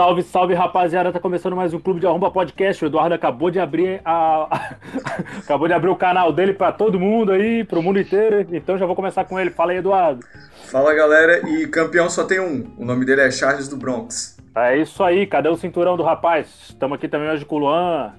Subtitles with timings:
[0.00, 1.12] Salve, salve, rapaziada.
[1.12, 2.82] Tá começando mais um Clube de Arromba Podcast.
[2.82, 4.48] O Eduardo acabou de abrir a...
[5.44, 8.46] acabou de abrir o canal dele para todo mundo aí, pro mundo inteiro.
[8.50, 9.50] Então já vou começar com ele.
[9.50, 10.24] Fala aí, Eduardo.
[10.70, 11.46] Fala, galera.
[11.46, 12.72] E campeão só tem um.
[12.78, 14.38] O nome dele é Charles do Bronx.
[14.56, 15.26] É isso aí.
[15.26, 16.48] Cadê o cinturão do rapaz?
[16.70, 18.14] Estamos aqui também hoje com o Luan.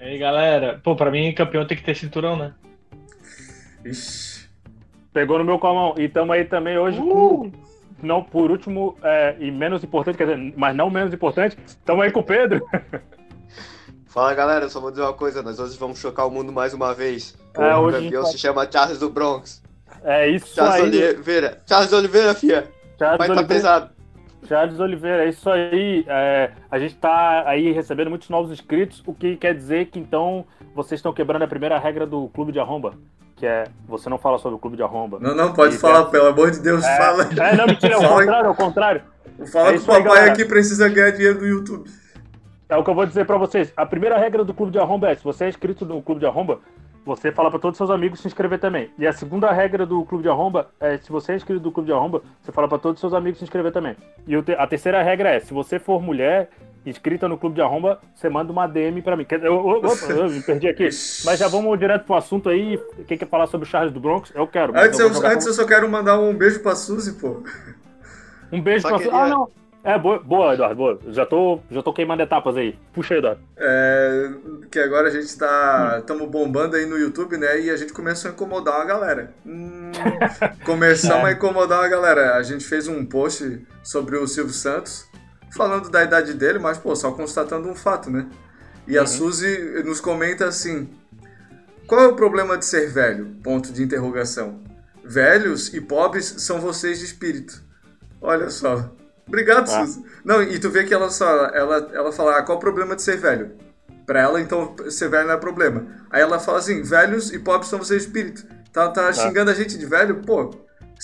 [0.00, 0.80] E aí, galera.
[0.82, 2.54] Pô, pra mim, campeão tem que ter cinturão, né?
[3.84, 4.48] Ixi.
[5.12, 5.96] Pegou no meu comão.
[5.98, 7.04] E estamos aí também hoje uh!
[7.04, 7.63] com
[8.02, 12.10] não por último é, e menos importante, quer dizer, mas não menos importante, estamos aí
[12.10, 12.64] com o Pedro.
[14.06, 16.94] Fala galera, só vou dizer uma coisa, nós hoje vamos chocar o mundo mais uma
[16.94, 17.36] vez.
[17.56, 19.60] É, o campeão se chama Charles do Bronx.
[20.04, 21.04] É isso Charles aí.
[21.14, 21.60] Oliveira.
[21.66, 22.68] Charles Oliveira, fia.
[22.98, 23.34] Charles Vai Oliveira.
[23.34, 23.90] tá pesado.
[24.46, 26.04] Charles Oliveira, é isso aí.
[26.06, 30.46] É, a gente está aí recebendo muitos novos inscritos, o que quer dizer que então
[30.74, 32.94] vocês estão quebrando a primeira regra do Clube de Arromba,
[33.36, 35.18] que é você não fala sobre o Clube de Arromba.
[35.20, 37.22] Não, não, pode E falar, tem- pelo amor de Deus, É, fala.
[37.24, 39.02] é, não, mentira, é o contrário, é o contrário.
[39.52, 41.88] Fala É que o papai aqui precisa ganhar dinheiro do YouTube.
[42.68, 43.72] É o que eu vou dizer pra vocês.
[43.76, 46.26] A primeira regra do Clube de Arromba é: se você é inscrito no Clube de
[46.26, 46.58] Arromba,
[47.04, 48.90] você fala pra todos os seus amigos se inscrever também.
[48.98, 51.86] E a segunda regra do Clube de Arromba é: se você é inscrito do Clube
[51.88, 53.96] de Arromba, você fala pra todos os seus amigos se inscrever também.
[54.26, 56.48] E a terceira regra é: se você for mulher
[56.86, 59.26] inscrita no Clube de Arromba, você manda uma DM pra mim.
[59.30, 60.88] Eu, eu- opa, eu me perdi aqui.
[61.24, 62.78] Mas já vamos direto pro assunto aí.
[63.06, 64.30] Quem quer falar sobre o Charles do Bronx?
[64.34, 64.76] Eu quero.
[64.78, 67.42] Antes, eu antes eu só quero mandar um beijo pra Suzy, pô.
[68.52, 69.48] Um beijo Só pra queria- Ah, não.
[69.86, 70.98] É, boa, boa, Eduardo, boa.
[71.08, 72.74] Já tô, já tô queimando etapas aí.
[72.94, 73.40] Puxa aí, Eduardo.
[73.54, 74.30] É,
[74.70, 75.96] que agora a gente tá.
[75.98, 77.60] Estamos bombando aí no YouTube, né?
[77.60, 79.34] E a gente começou a incomodar uma galera.
[79.44, 79.92] Hum,
[80.64, 81.28] começamos É.
[81.28, 82.36] a incomodar uma galera.
[82.36, 85.06] A gente fez um post sobre o Silvio Santos,
[85.54, 88.26] falando da idade dele, mas, pô, só constatando um fato, né?
[88.86, 89.06] E a Uhum.
[89.06, 90.88] Suzy nos comenta assim:
[91.86, 93.36] Qual é o problema de ser velho?
[93.42, 94.60] Ponto de interrogação.
[95.04, 97.62] Velhos e pobres são vocês de espírito.
[98.20, 98.90] Olha só.
[99.26, 99.86] Obrigado, Ah.
[99.86, 100.02] Suzy.
[100.24, 101.46] Não, e tu vê que ela só.
[101.46, 103.52] Ela, ela fala, ah, qual o problema de ser velho?
[104.06, 105.86] Pra ela, então, ser velho não é problema.
[106.10, 108.44] Aí ela fala assim, velhos e pobres são vocês de espírito.
[108.72, 110.16] Tá, tá xingando a gente de velho?
[110.22, 110.50] Pô,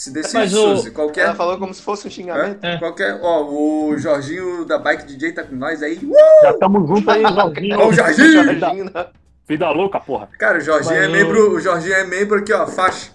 [0.00, 0.90] se decide, Mas o- Suzy.
[0.92, 1.26] Qualquer.
[1.26, 2.64] Ela falou como se fosse um xingamento.
[2.64, 2.74] É?
[2.74, 2.78] É.
[2.78, 3.20] Qualquer.
[3.22, 5.96] Ó, o Jorginho da Bike DJ tá com nós aí.
[6.02, 6.12] Uh!
[6.42, 7.78] Já estamos juntos aí, Jorginho.
[7.78, 8.42] Ó, o Jorginho!
[8.44, 9.06] Vida, Jorginho, né?
[9.48, 10.28] vida louca, porra.
[10.38, 11.54] Cara, o Jorginho é Mas membro.
[11.54, 13.12] O Jorginho é membro aqui, ó, faixa.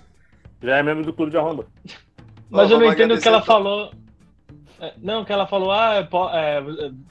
[0.61, 1.65] Já é membro do Clube de Arromba.
[2.49, 3.91] Mas eu não entendo o que ela a to- falou.
[4.79, 6.61] É, Não, que ela falou, ah, é po- é,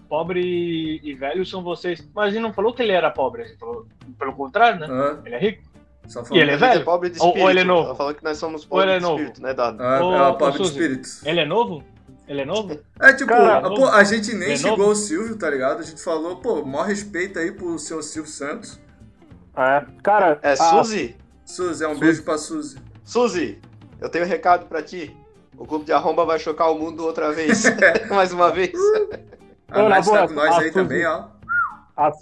[0.08, 2.06] pobre e velho são vocês.
[2.14, 3.86] Mas ele não falou que ele era pobre, ele falou
[4.18, 4.86] pelo contrário, né?
[4.90, 5.62] Ah, Ele é rico.
[6.06, 6.84] Só E ele é velho?
[6.84, 7.50] pobre de Ou- ou espírito.
[7.50, 7.86] ele é novo?
[7.88, 9.16] Ela falou que nós somos Ou pobres ele é de novo?
[9.18, 9.82] espírito, né, Dado?
[9.82, 11.08] Ah, ela é pobre de espírito.
[11.24, 11.84] Ele é novo?
[12.26, 12.80] Ele é novo?
[13.00, 14.90] É tipo, Cara, a, pô, a gente nem Ele é xingou novo?
[14.92, 15.80] o Silvio, tá ligado?
[15.80, 18.80] A gente falou, pô, maior respeito aí pro seu Silvio Santos.
[19.56, 20.38] É, cara.
[20.42, 21.16] É, a- Suzy?
[21.44, 22.00] Suzy, é um Suzy.
[22.00, 22.78] beijo pra Suzy.
[23.04, 23.58] Suzy,
[24.00, 25.14] eu tenho um recado pra ti.
[25.56, 27.62] O clube de arromba vai chocar o mundo outra vez.
[28.10, 28.72] Mais uma vez.
[29.70, 31.24] A Ô, Nath tá com nós a aí Suzy- também, ó.
[31.96, 32.12] a-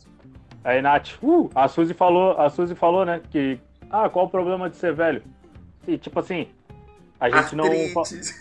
[0.65, 1.11] Aí, Nath.
[1.23, 3.59] Uh, a Suzy falou, a Suzy falou, né, que.
[3.93, 5.23] Ah, qual o problema de ser velho?
[5.87, 6.49] E tipo assim,
[7.21, 7.67] a gente não.
[7.93, 8.35] fa- Artrite.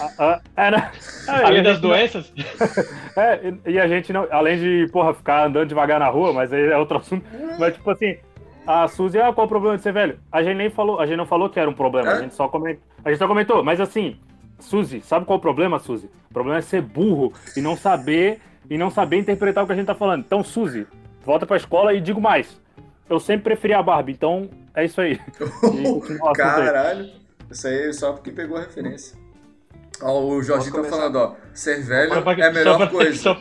[0.00, 0.92] Ah, ah, é, né?
[1.28, 2.32] É, e a Além das não- doenças?
[3.16, 4.26] É, e- e a gente não.
[4.30, 7.26] Além de, porra, ficar andando devagar na rua, mas aí é outro assunto.
[7.58, 8.16] Mas, tipo assim,
[8.66, 10.18] a Suzy, ah, qual o problema de ser velho?
[10.30, 12.12] A gente nem falou, a gente não falou que era um problema, É?
[12.14, 12.82] a gente só comentou.
[13.04, 14.16] A gente só comentou, mas assim,
[14.60, 16.08] Suzy, sabe qual é o problema, Suzy?
[16.30, 18.40] O problema é ser burro e não saber
[18.70, 20.20] e não saber interpretar o que a gente tá falando.
[20.20, 20.86] Então, Suzy,
[21.26, 22.58] volta pra escola e digo mais.
[23.08, 25.20] Eu sempre preferi a Barbie, então é isso aí.
[26.34, 27.10] Caralho.
[27.50, 29.18] Isso aí é só porque pegou a referência.
[30.00, 31.36] Ó, o Jorginho tá falando, ó.
[31.52, 33.36] Ser velho é a melhor coisa.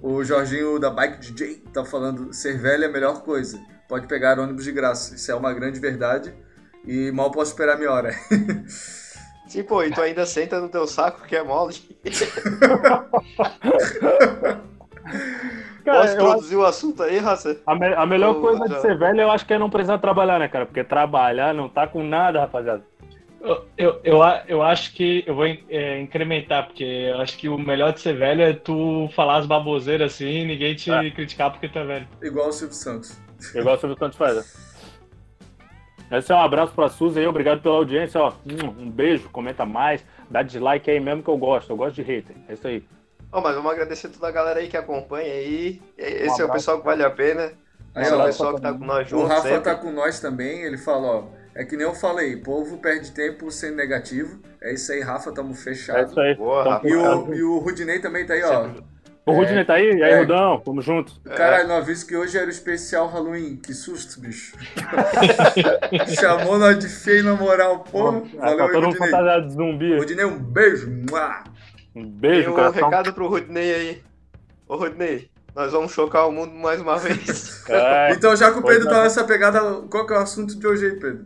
[0.00, 3.60] O Jorginho da Bike DJ tá falando, ser velho é a melhor coisa.
[3.88, 5.14] Pode pegar ônibus de graça.
[5.14, 6.32] Isso é uma grande verdade.
[6.84, 8.12] E mal posso esperar a minha hora.
[9.46, 11.76] Sim, pô, e tu ainda senta no teu saco que é mole.
[15.84, 17.60] Cara, Posso eu acho- o assunto aí, Raça?
[17.66, 19.98] a, me- a melhor coisa de já- ser velho eu acho que é não precisar
[19.98, 20.64] trabalhar, né, cara?
[20.66, 22.82] Porque trabalhar não tá com nada, rapaziada.
[23.40, 27.48] Eu, eu, eu, a- eu acho que eu vou é, incrementar, porque eu acho que
[27.48, 31.10] o melhor de ser velho é tu falar as baboseiras assim e ninguém te É.
[31.10, 32.08] criticar porque tu é velho.
[32.22, 33.18] Igual o Silvio Santos.
[33.54, 34.36] Igual o Silvio Santos faz.
[34.36, 36.18] né?
[36.18, 38.32] Esse é um abraço pra Suzy aí, obrigado pela audiência, ó.
[38.78, 42.36] Um beijo, comenta mais, dá dislike aí mesmo que eu gosto, eu gosto de hater.
[42.48, 42.84] É isso aí.
[43.32, 45.80] Ó, mas vamos agradecer toda a galera aí que acompanha aí.
[45.96, 47.52] Esse é o pessoal que vale a pena.
[47.94, 49.60] Aí, Esse é o pessoal que tá com nós O juntos Rafa sempre.
[49.62, 51.24] tá com nós também, ele fala, ó.
[51.54, 54.38] É que nem eu falei, povo perde tempo sendo negativo.
[54.62, 56.10] É isso aí, Rafa, tamo É fechado.
[56.10, 56.34] isso aí.
[56.34, 56.80] Boa.
[56.84, 58.68] E o, e o Rudinei também tá aí, ó.
[59.24, 59.88] O Rudney tá aí?
[59.92, 60.18] E aí, É.
[60.20, 60.60] Rudão?
[60.64, 61.20] Tamo junto.
[61.20, 63.56] Caralho, não aviso que hoje era o especial Halloween.
[63.56, 64.56] Que susto, bicho.
[66.18, 68.22] Chamou nós de feio na moral, porra.
[68.40, 69.10] Ah, Valeu tá todo mundo Rudinei.
[69.10, 69.96] fantasiado de zumbi.
[69.96, 70.90] Rudinei, um beijo.
[71.08, 71.44] Mua.
[71.94, 72.84] Um Tem beijo, um coração.
[72.88, 74.02] recado pro Rudney aí.
[74.68, 77.52] Ô, Rudney, nós vamos chocar o mundo mais uma vez.
[77.68, 78.92] É, Então, já que o Pedro não.
[78.92, 79.60] tá nessa pegada,
[79.90, 81.24] qual que é o assunto de hoje aí, Pedro?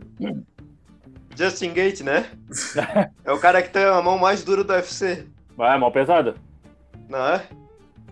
[1.35, 2.29] Justin Gate, né?
[3.25, 5.25] É o cara que tem a mão mais dura do UFC,
[5.55, 6.35] vai, mão pesada.
[7.09, 7.43] não é?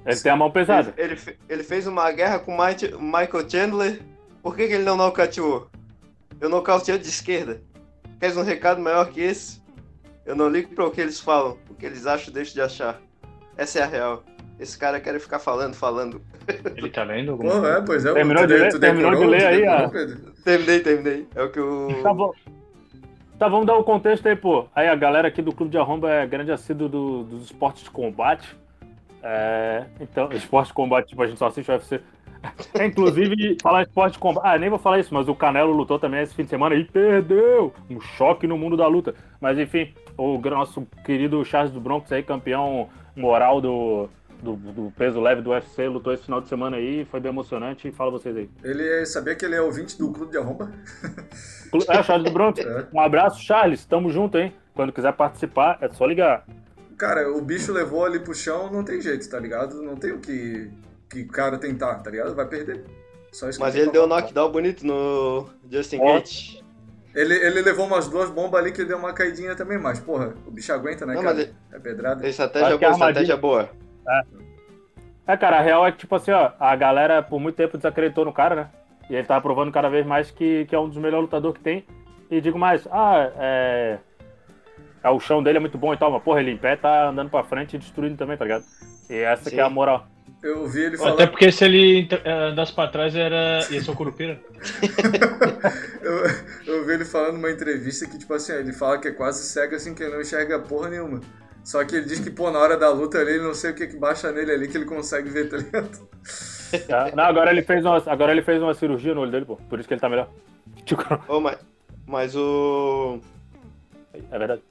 [0.05, 0.93] Ele tem a mão pesada.
[0.97, 4.01] Ele, ele, ele fez uma guerra com o Mike- Michael Chandler.
[4.43, 5.67] Por que, que ele não nocauteou?
[6.39, 7.61] Eu nocauteei de esquerda.
[8.19, 9.59] Queres um recado maior que esse?
[10.25, 11.57] Eu não ligo para o que eles falam.
[11.69, 12.99] O que eles acham, deixo de achar.
[13.57, 14.23] Essa é a real.
[14.59, 16.21] Esse cara quer ficar falando, falando.
[16.77, 17.77] Ele tá lendo alguma Pô, coisa?
[17.77, 18.13] é, pois é.
[18.13, 19.89] Terminou tu de ler- tu terminou de decorou, ler tu aí, decorou, ó.
[19.89, 20.31] Pedro?
[20.43, 21.27] Terminei, terminei.
[21.35, 21.87] É o que o.
[22.01, 22.31] Tá bom.
[23.37, 24.65] Tá, vamos dar o contexto aí, pô.
[24.73, 27.89] Aí a galera aqui do Clube de Arromba é grande assíduo do- dos esportes de
[27.91, 28.55] combate.
[29.21, 31.99] É, então, esporte de combate, tipo, a gente só assiste o UFC.
[32.85, 34.43] Inclusive, falar em esporte de combate.
[34.47, 36.85] Ah, nem vou falar isso, mas o Canelo lutou também esse fim de semana e
[36.85, 37.73] perdeu!
[37.89, 39.13] Um choque no mundo da luta.
[39.41, 44.09] Mas enfim, o nosso querido Charles do Bronx aí, campeão moral do,
[44.41, 47.91] do, do peso leve do UFC, lutou esse final de semana aí, foi bem emocionante.
[47.91, 48.49] Fala vocês aí.
[48.63, 50.71] Ele é- sabia que ele é ouvinte do Clube de Arromba?
[51.89, 52.59] É, Charles do Bronx.
[52.65, 52.85] É.
[52.93, 53.85] Um abraço, Charles.
[53.85, 54.53] Tamo junto, hein?
[54.73, 56.45] Quando quiser participar, é só ligar.
[56.97, 59.81] Cara, o bicho levou ali pro chão, não tem jeito, tá ligado?
[59.81, 60.69] Não tem o que,
[61.09, 62.33] que o cara tentar, tá ligado?
[62.33, 62.83] Vai perder.
[63.31, 66.13] Só isso que Mas ele deu um knockdown bonito no Justin Ó.
[66.13, 66.61] Gate.
[67.15, 70.33] Ele, ele levou umas duas bombas ali que ele deu uma caidinha também, mas, porra,
[70.45, 71.41] o bicho aguenta, né, Não, cara?
[71.41, 72.27] ele- É pedrada.
[72.27, 73.09] Estratégia Acho é boa, armadilha.
[73.21, 73.69] estratégia boa.
[75.27, 78.25] É, cara, a real é que, tipo assim, ó, a galera por muito tempo desacreditou
[78.25, 78.69] no cara, né?
[79.09, 81.63] E ele tá provando cada vez mais que, que é um dos melhores lutadores que
[81.63, 81.85] tem.
[82.29, 83.97] E digo mais, ah, é.
[85.03, 87.09] é, O chão dele é muito bom e tal, mas porra, ele em pé tá
[87.09, 88.65] andando pra frente e destruindo também, tá ligado?
[89.09, 89.73] E essa que é a Sim.
[89.73, 90.05] moral.
[90.45, 91.13] Eu vi ele falar.
[91.13, 93.65] Até porque se ele eh, andasse pra trás era...
[93.71, 94.39] ia ser o Curupira.
[96.05, 96.21] Eu,
[96.67, 99.73] eu vi ele falando numa entrevista que, tipo assim, ele fala que é quase cego
[99.75, 101.19] assim, que ele não enxerga porra nenhuma.
[101.63, 103.73] Só que ele diz que, pô, na hora da luta ali, ele não sei o
[103.73, 106.07] que que baixa nele ali que ele consegue ver, tá ligado?
[106.87, 107.11] Tá?
[107.15, 109.55] Não, agora ele, fez uma, agora ele fez uma cirurgia no olho dele, pô.
[109.55, 110.29] Por isso que ele tá melhor.
[110.85, 111.57] Tipo, Ô, mas,
[112.05, 113.19] mas o.
[114.31, 114.61] É verdade.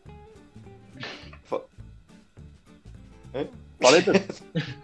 [1.42, 1.62] Fa-
[3.34, 3.46] Hã?
[3.80, 4.04] Falei.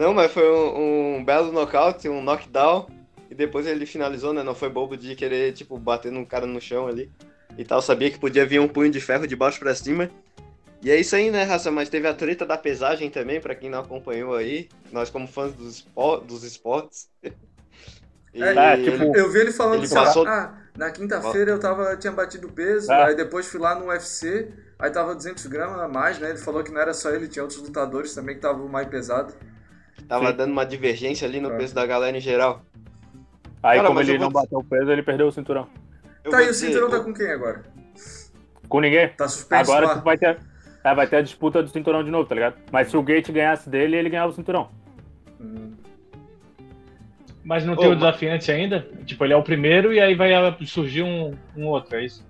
[0.00, 2.88] Não, mas foi um, um belo nocaute, um knockdown.
[3.30, 4.42] E depois ele finalizou, né?
[4.42, 7.10] Não foi bobo de querer, tipo, bater num cara no chão ali.
[7.58, 10.10] E tal, sabia que podia vir um punho de ferro de baixo pra cima.
[10.82, 11.70] E é isso aí, né, Raça?
[11.70, 14.70] Mas teve a treta da pesagem também, pra quem não acompanhou aí.
[14.90, 17.08] Nós, como fãs dos, espo- dos esportes.
[18.32, 21.50] E É, tipo, ele- Eu vi ele falando Ele assim, ó, passou- ah, na quinta-feira
[21.50, 23.06] eu tava, tinha batido peso, É.
[23.06, 24.48] aí depois fui lá no UFC,
[24.78, 26.28] aí tava 200 gramas a mais, né?
[26.30, 29.34] Ele falou que não era só ele, tinha outros lutadores também que estavam mais pesado.
[30.08, 30.36] Tava Sim.
[30.36, 31.56] dando uma divergência ali no É.
[31.56, 32.62] peso da galera em geral.
[33.62, 35.66] Aí, Cara, como ele eu não vou- bateu o peso, ele perdeu o cinturão.
[36.24, 37.62] Eu tá, e o dizer, cinturão o- tá com quem agora?
[38.68, 39.08] Com ninguém.
[39.10, 39.94] Tá suspenso Agora lá?
[39.96, 40.38] vai ter,
[40.84, 42.56] é, vai ter a disputa do cinturão de novo, tá ligado?
[42.72, 44.70] Mas se o Gate ganhasse dele, ele ganhava o cinturão.
[45.40, 45.72] Hum.
[47.42, 48.86] Mas não Ô, tem o mas- desafiante ainda?
[49.04, 50.30] Tipo, ele é o primeiro e aí vai
[50.66, 52.24] surgir um, um outro, é isso?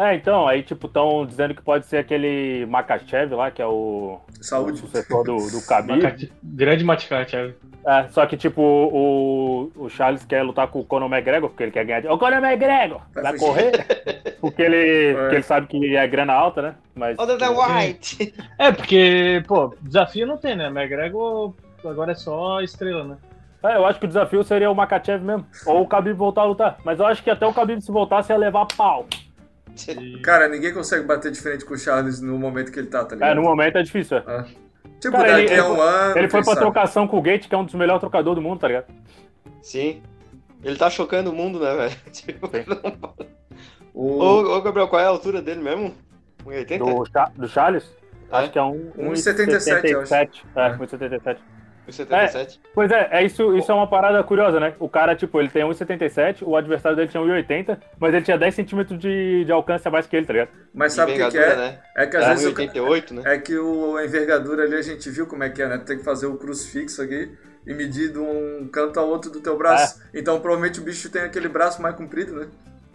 [0.00, 4.20] É, então, aí, tipo, estão dizendo que pode ser aquele Makachev lá, que é o,
[4.40, 4.78] o Saúde.
[4.78, 5.96] sucessor do, do Khabib.
[6.00, 7.52] Macate- Grande Maticate, é.
[7.84, 11.72] É, só que, tipo, o, o Charles quer lutar com o Conor McGregor, porque ele
[11.72, 12.00] quer ganhar.
[12.02, 13.00] de- Ô, Conor McGregor!
[13.12, 13.72] Vai Vai correr?
[14.40, 16.74] Porque ele, porque ele sabe que é grana alta, né?
[16.94, 17.18] Mas.
[17.18, 18.32] Other than White!
[18.56, 20.68] É, porque, pô, desafio não tem, né?
[20.68, 21.54] McGregor
[21.84, 23.16] agora é só estrela, né?
[23.64, 25.44] É, eu acho que o desafio seria o Makachev mesmo.
[25.66, 26.78] Ou o Khabib voltar a lutar.
[26.84, 29.08] Mas eu acho que até o Khabib se voltasse ia levar pau.
[30.22, 33.14] Cara, ninguém consegue bater de frente com o Charles no momento que ele tá, tá
[33.14, 33.30] ligado?
[33.30, 34.18] É, no momento é difícil.
[34.18, 34.22] é.
[34.26, 34.44] Ah.
[35.00, 36.18] Tipo, Cara, daqui ele- a um ano.
[36.18, 36.60] Ele foi pra sabe?
[36.60, 38.86] trocação com o Gate, que é um dos melhores trocadores do mundo, tá ligado?
[39.62, 40.02] Sim.
[40.64, 41.96] Ele tá chocando o mundo, né, velho?
[42.12, 43.14] Tipo, não-
[43.94, 44.18] O...
[44.22, 45.94] Ô, ô, Gabriel, qual é a altura dele mesmo?
[46.44, 46.78] 1,80?
[46.78, 47.84] Do, do Charles?
[48.30, 48.36] É?
[48.36, 48.90] Acho que é um.
[48.98, 50.12] 1,77, eu acho.
[50.14, 50.44] 1,77.
[50.56, 50.70] É, É.
[50.76, 51.38] 1,77.
[51.88, 52.58] 1,77?
[52.74, 54.74] Pois é, é isso, isso é uma parada curiosa, né?
[54.78, 58.54] O cara, tipo, ele tem 1,77, o adversário dele tinha 1,80, mas ele tinha 10
[58.54, 60.48] centímetros de, de alcance a mais que ele, tá ligado?
[60.74, 61.56] Mas sabe o que, que é?
[61.56, 61.78] né?
[61.96, 63.22] É que às É, vezes o ca- 1,88, né?
[63.24, 65.78] É que o, a envergadura ali a gente viu como é que é, né?
[65.78, 67.30] Tu tem que fazer o crucifixo aqui
[67.66, 70.00] e medir de um canto ao outro do teu braço.
[70.14, 72.46] Então provavelmente o bicho tem aquele braço mais comprido, né?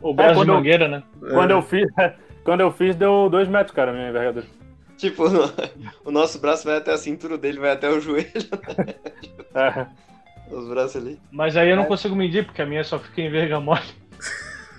[0.01, 1.03] O braço de quando eu- mangueira, né?
[1.19, 1.53] Quando É.
[1.53, 1.85] eu fiz,
[2.43, 4.45] quando eu fiz, deu 2 metros, cara, a minha envergadura.
[4.97, 5.23] Tipo,
[6.05, 8.31] o nosso braço vai até a cintura dele, vai até o joelho,
[9.55, 9.87] É.
[10.53, 11.19] os braços ali.
[11.31, 13.81] Mas aí eu não consigo medir, porque a minha só fica em verga mole.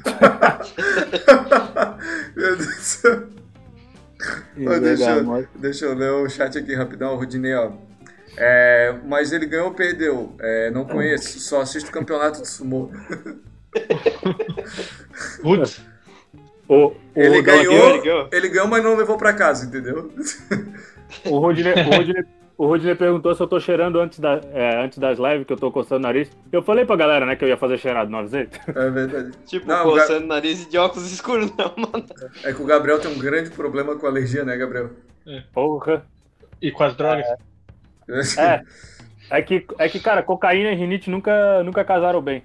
[2.37, 3.29] Meu Deus do céu.
[4.57, 7.73] Ô, deixa, eu- deixa eu ler o chat aqui rapidão, o Rudinei, ó.
[8.37, 10.35] É, mas ele ganhou ou perdeu?
[10.41, 12.91] É, não conheço, só assisto o campeonato de sumô.
[15.43, 15.81] Putz,
[16.69, 18.29] O, o Ele ganhou, ele ganhou.
[18.33, 20.11] ele ganhou, mas não levou pra casa, entendeu?
[21.27, 22.25] O Rodney, o, Rodney,
[22.57, 25.57] o Rodney perguntou se eu tô cheirando antes, da, é, antes das lives, que eu
[25.59, 26.31] tô coçando o nariz.
[26.51, 28.49] Eu falei pra galera, né, que eu ia fazer cheirado, não avisei?
[28.69, 29.33] É verdade.
[29.47, 32.07] Tipo, Não, o Ga- coçando o nariz e de óculos escuros, não, mano.
[32.43, 34.91] É que o Gabriel tem um grande problema com alergia, né, Gabriel?
[35.53, 36.05] Porra.
[36.63, 37.27] E com as drogas.
[38.39, 38.63] É.
[39.31, 42.43] É que, é que, cara, cocaína e rinite nunca, nunca casaram bem.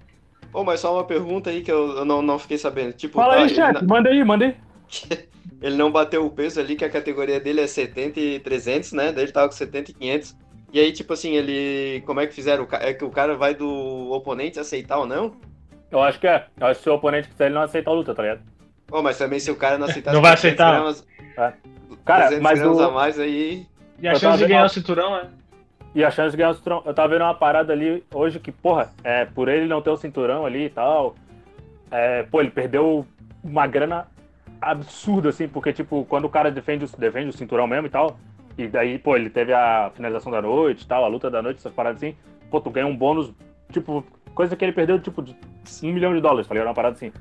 [0.51, 2.93] Pô, mas só uma pergunta aí que eu, eu não, não fiquei sabendo.
[2.93, 4.55] Tipo, Fala tá, aí, não, Manda aí, manda aí.
[5.61, 9.11] ele não bateu o peso ali, que a categoria dele é 70 e 300, né?
[9.11, 10.35] Daí ele tava com 70 e 500.
[10.73, 12.01] E aí, tipo assim, ele.
[12.05, 12.67] Como é que fizeram?
[12.71, 15.35] É que o cara vai do oponente aceitar ou não?
[15.91, 16.45] Eu acho que é.
[16.59, 18.41] Eu acho que se o oponente quiser, ele não aceita a luta, tá ligado?
[18.87, 20.71] Pô, mas também se o cara não aceitar Não vai 300 aceitar.
[20.71, 21.07] gramas,
[22.05, 23.65] Cara, 300 mas gramas o- a mais aí.
[24.01, 25.27] E a chance de ganhar o cinturão é.
[25.95, 26.83] E a chance de ganhar o cinturão.
[26.85, 29.97] Eu tava vendo uma parada ali hoje que, porra, é, por ele não ter o
[29.97, 31.15] cinturão ali e tal.
[31.91, 33.05] É, pô, ele perdeu
[33.43, 34.07] uma grana
[34.61, 38.19] absurda, assim, porque, tipo, quando o cara defende, o- defende o cinturão mesmo e tal,
[38.57, 41.57] e daí, pô, ele teve a finalização da noite e tal, a luta da noite,
[41.57, 42.15] essas paradas assim,
[42.51, 43.31] pô, tu ganha um bônus,
[43.71, 44.05] tipo,
[44.35, 45.35] coisa que ele perdeu, tipo, de
[45.81, 46.67] um milhão de dólares, tá ligado?
[46.67, 47.11] Uma parada assim,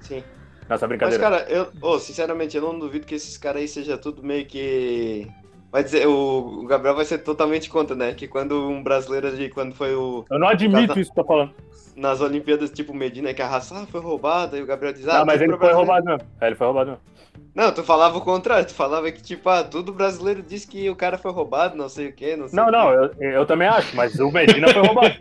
[0.00, 0.24] Sim.
[0.68, 1.22] nessa Mas, brincadeira.
[1.22, 5.28] cara, eu, ô, sinceramente, eu não duvido que esses caras aí seja tudo meio que.
[5.70, 8.12] Vai dizer, o o Gabriel vai ser totalmente contra, né?
[8.12, 10.24] Que quando um brasileiro ali, quando foi o.
[10.30, 11.52] Eu não admito Cada- isso que tu tá falando.
[11.96, 15.18] Nas Olimpíadas, tipo, Medina, que a raça ah, foi roubada, e o Gabriel diz, ah,
[15.18, 16.20] Não, mas ele foi roubado mesmo.
[16.40, 17.02] É, ele foi roubado mesmo.
[17.54, 20.96] Não, tu falava o contrário, tu falava que, tipo, ah, tudo brasileiro diz que o
[20.96, 22.72] cara foi roubado, não sei o quê, não sei Não, o quê.
[22.72, 25.14] não, eu, eu também acho, mas o Medina foi roubado.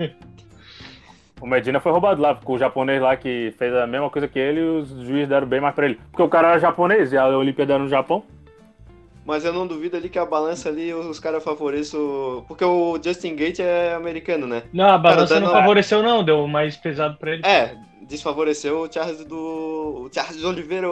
[1.42, 4.38] O Medina foi roubado lá, porque o japonês lá que fez a mesma coisa que
[4.38, 6.00] ele, os juízes deram bem mais pra ele.
[6.12, 8.24] Porque o cara era japonês e a Olimpíada era no Japão.
[9.26, 12.44] Mas eu não duvido ali que a balança ali, os caras favorecem o...
[12.48, 14.64] Porque o Justin Gate é americano, né?
[14.74, 16.24] Não, a balança dando- não favoreceu, não.
[16.24, 17.46] Deu mais pesado pra ele.
[17.46, 20.06] É, desfavoreceu o Charles do...
[20.06, 20.88] O Charles Oliveira,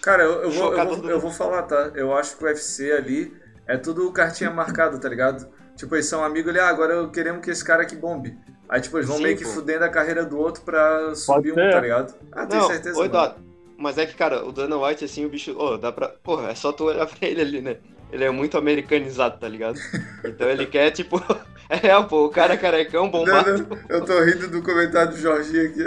[0.00, 1.92] Cara, eu, eu vou, eu, vou, eu vou falar, tá?
[1.94, 3.32] Eu acho que o UFC ali
[3.66, 5.48] é tudo cartinha marcada, tá ligado?
[5.76, 8.36] Tipo, eles são amigos ali, ah, agora eu queremos que esse cara aqui bombe.
[8.68, 9.50] Aí, tipo, eles vão Sim, meio que pô.
[9.50, 12.14] fudendo a carreira do outro pra subir um, tá ligado?
[12.32, 12.98] Ah, tenho Não, certeza.
[12.98, 13.51] oi, mano.
[13.82, 15.58] Mas é que, cara, o Dana White, assim, o bicho.
[15.58, 16.08] Ô, dá pra.
[16.08, 17.76] Porra, é só tu olhar pra ele ali, né?
[18.12, 19.78] Ele é muito americanizado, tá ligado?
[20.24, 21.20] Então ele quer, tipo.
[21.68, 23.66] É real, pô, o cara é carecão, bombado.
[23.66, 25.80] não, eu tô rindo do comentário do Jorginho aqui.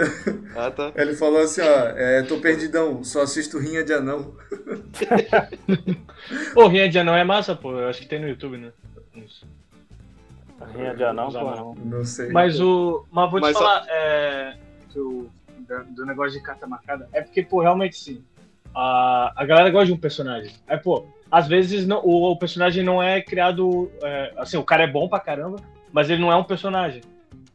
[0.56, 0.90] Ah, tá.
[0.96, 4.34] Ele falou assim, ó, é, tô perdidão, só assisto rinha de anão.
[6.54, 7.72] Pô, Rinha de Anão é massa, pô.
[7.78, 8.72] Eu acho que tem no YouTube, né?
[9.14, 9.46] Isso.
[10.74, 11.76] Rinha de anão, pô.
[11.84, 12.04] não.
[12.04, 12.30] Sei.
[12.30, 13.04] Mas o.
[13.12, 14.56] Mas vou te Mas só- falar, é,
[14.92, 15.35] do, da-
[15.90, 17.08] do negócio de carta marcada.
[17.12, 18.22] É porque, pô, realmente sim.
[18.74, 20.52] A, a galera gosta de um personagem.
[20.66, 23.90] É, pô, às vezes não, o, o personagem não é criado.
[24.02, 25.56] é, assim, o cara é bom pra caramba,
[25.92, 27.02] mas ele não é um personagem.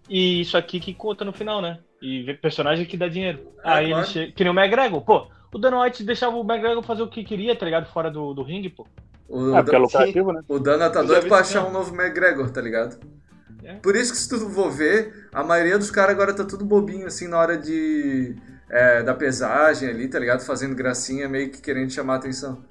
[0.10, 1.80] E isso aqui que conta no final, né?
[2.02, 3.40] E personagem que dá dinheiro.
[3.64, 4.04] É, Aí claro.
[4.04, 4.32] ele chega.
[4.32, 5.28] Que nem o McGregor, pô.
[5.54, 7.86] O Dana White deixava o McGregor fazer o que queria, tá ligado?
[7.92, 8.88] Fora do, do ringue, pô.
[9.30, 10.42] O, É, porque é lucrativo, né?
[10.48, 11.70] o Dana tá doido pra achar né?
[11.70, 12.98] um novo McGregor, tá ligado?
[13.64, 13.74] É.
[13.76, 17.08] Por isso que se tu for ver, a maioria dos caras agora tá tudo bobinho,
[17.08, 18.36] assim, na hora de...
[18.70, 20.42] é, da pesagem ali, tá ligado?
[20.42, 22.64] Fazendo gracinha, meio que querendo chamar a atenção.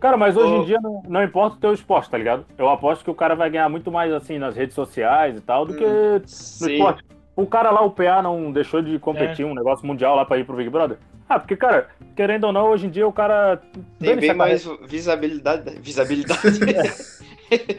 [0.00, 0.62] Cara, mas hoje Ô.
[0.62, 2.46] em dia não, não importa o teu esporte, tá ligado?
[2.56, 5.66] Eu aposto que o cara vai ganhar muito mais, assim, nas redes sociais e tal,
[5.66, 6.72] do que no Sim.
[6.72, 7.04] esporte.
[7.36, 10.44] O cara lá, o PA, não deixou de competir um negócio mundial lá pra ir
[10.44, 10.98] pro Big Brother?
[11.28, 13.60] Ah, porque, cara, querendo ou não, hoje em dia o cara.
[13.98, 14.34] Tem bem carreira.
[14.34, 15.70] mais visibilidade.
[15.80, 16.40] Visibilidade.
[16.42, 16.94] Visibilidade.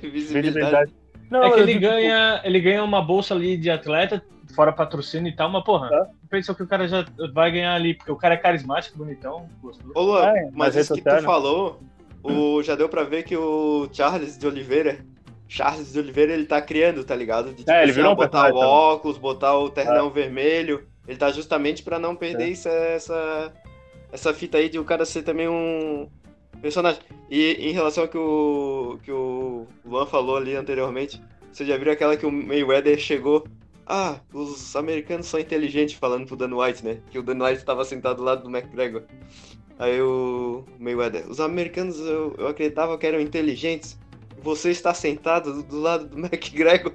[0.01, 0.93] visibilidade.
[1.31, 4.21] Não, É que ele digo, ganha, ele ganha uma bolsa ali de atleta,
[4.53, 6.05] fora patrocínio e tal, mas porra, É.
[6.29, 9.91] pensa que o cara já vai ganhar ali, porque o cara é carismático, bonitão, gostoso.
[9.95, 11.79] Ô, Luan, É, mas isso redes que tu falou,
[12.21, 14.99] o, já deu pra ver que o Charles de Oliveira,
[15.47, 17.49] Charles de Oliveira, ele tá criando, tá ligado?
[17.51, 18.73] De, tipo, É, ele assim, virou um botar personagem o também.
[18.75, 20.85] óculos, botar o ternão vermelho.
[21.07, 22.49] Ele tá justamente pra não perder É.
[22.49, 23.51] isso, essa,
[24.11, 26.07] essa fita aí de o cara ser também um
[26.61, 27.01] personagem.
[27.29, 31.91] E em relação ao que o, que o Luan falou ali anteriormente, você já viu
[31.91, 33.45] aquela que o Mayweather chegou.
[33.85, 37.01] Ah, os americanos são inteligentes, falando pro Dan White, né?
[37.11, 39.03] Que o Dan White estava sentado do lado do McGregor.
[39.77, 43.99] Aí o Mayweather, os americanos eu, eu acreditava que eram inteligentes.
[44.43, 46.93] Você está sentado do, do lado do McGregor.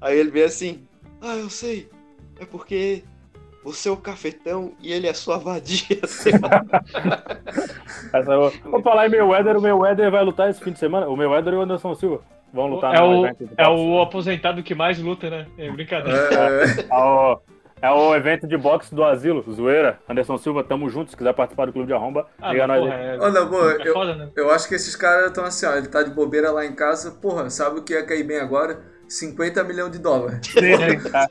[0.00, 0.86] Aí ele vê assim,
[1.20, 1.88] ah, eu sei.
[2.38, 3.04] É porque
[3.64, 6.00] você é o cafetão e ele é sua vadia.
[8.12, 11.08] Essa, eu- vou falar em Mayweather, o Mayweather vai lutar esse fim de semana.
[11.08, 12.20] O Mayweather e o Anderson Silva
[12.52, 13.26] vão lutar É no o,
[13.56, 15.46] é o aposentado que mais luta, né?
[15.56, 16.18] É brincadeira.
[16.18, 17.40] É, É o,
[17.80, 19.98] é o evento de boxe do Asilo, Zoeira.
[20.08, 21.10] Anderson Silva, tamo junto.
[21.10, 23.72] Se quiser participar do Clube de Arromba, Ah, liga mas, nós porra, é, Olha, boa,
[23.72, 24.28] é eu, foda, né?
[24.36, 27.12] eu acho que esses caras estão assim, ó, ele tá de bobeira lá em casa,
[27.12, 28.91] porra, sabe o que ia cair bem agora?
[29.18, 30.40] 50 milhões de dólares.
[30.52, 30.72] Sim.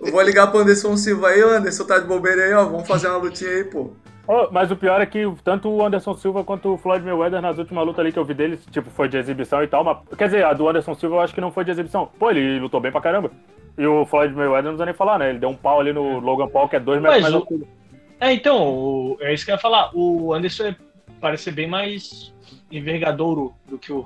[0.06, 3.08] Eu vou ligar pro Anderson Silva aí, Anderson tá de bobeira aí, ó, vamos fazer
[3.08, 3.92] uma lutinha aí, pô.
[4.28, 7.58] Oh, mas o pior é que tanto o Anderson Silva quanto o Floyd Mayweather nas
[7.58, 10.26] últimas lutas ali que eu vi deles, tipo, foi de exibição e tal, mas, quer
[10.26, 12.10] dizer, a do Anderson Silva eu acho que não foi de exibição.
[12.20, 13.32] Pô, ele lutou bem pra caramba.
[13.78, 15.30] E o Floyd Mayweather não precisa nem falar, né?
[15.32, 17.38] Ele deu um pau ali no Logan Paul, que é dois metros Mas mais o-
[17.54, 17.68] alto.
[18.20, 19.90] É, então, o- é isso que eu ia falar.
[19.96, 20.76] O Anderson é-
[21.20, 22.32] parece ser bem mais
[22.72, 24.06] envergadouro do que o.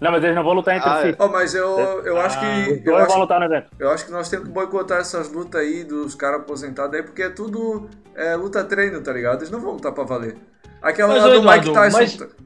[0.00, 1.16] Não, mas eles não vão lutar entre Ah, si.
[1.18, 2.82] Ó, mas eu, eu acho Ah, que.
[2.84, 3.68] Eu vão acho, lutar no evento.
[3.78, 7.22] eu acho que nós temos que boicotar essas lutas aí dos caras aposentados aí, porque
[7.22, 9.38] é tudo é, luta treino, tá ligado?
[9.38, 10.36] Eles não vão lutar pra valer.
[10.82, 11.98] Aquela Mas, lá do Eduardo, Mike Tyson.
[11.98, 12.36] mas-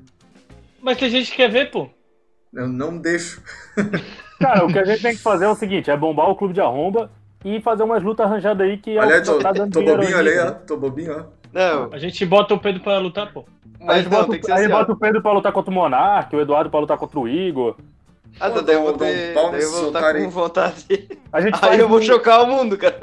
[0.81, 1.89] Mas tem gente que quer ver, pô.
[2.55, 3.43] Eu não deixo.
[4.41, 6.55] Cara, o que a gente tem que fazer é o seguinte: é bombar o clube
[6.55, 7.11] de arromba
[7.45, 9.73] e fazer umas lutas arranjadas aí que é Olha o aí, que tô, tá dando
[9.73, 10.45] tô bobinho, olha aí, ó.
[10.47, 10.57] né?
[10.67, 11.40] Tô bobinho, ó.
[11.53, 13.45] Não, A gente bota o Pedro pra lutar, pô.
[13.81, 14.79] Aí mas não, bota, tem que ser aí assim, ó.
[14.79, 17.77] bota o Pedro pra lutar contra o Monark, o Eduardo pra lutar contra o Igor.
[18.39, 19.37] Ah, Pô, daí eu vou um- ter.
[19.37, 20.27] um daí eu vou estar com aí.
[20.29, 21.09] vontade.
[21.33, 23.01] A gente Aí eu vou chocar o mundo, cara.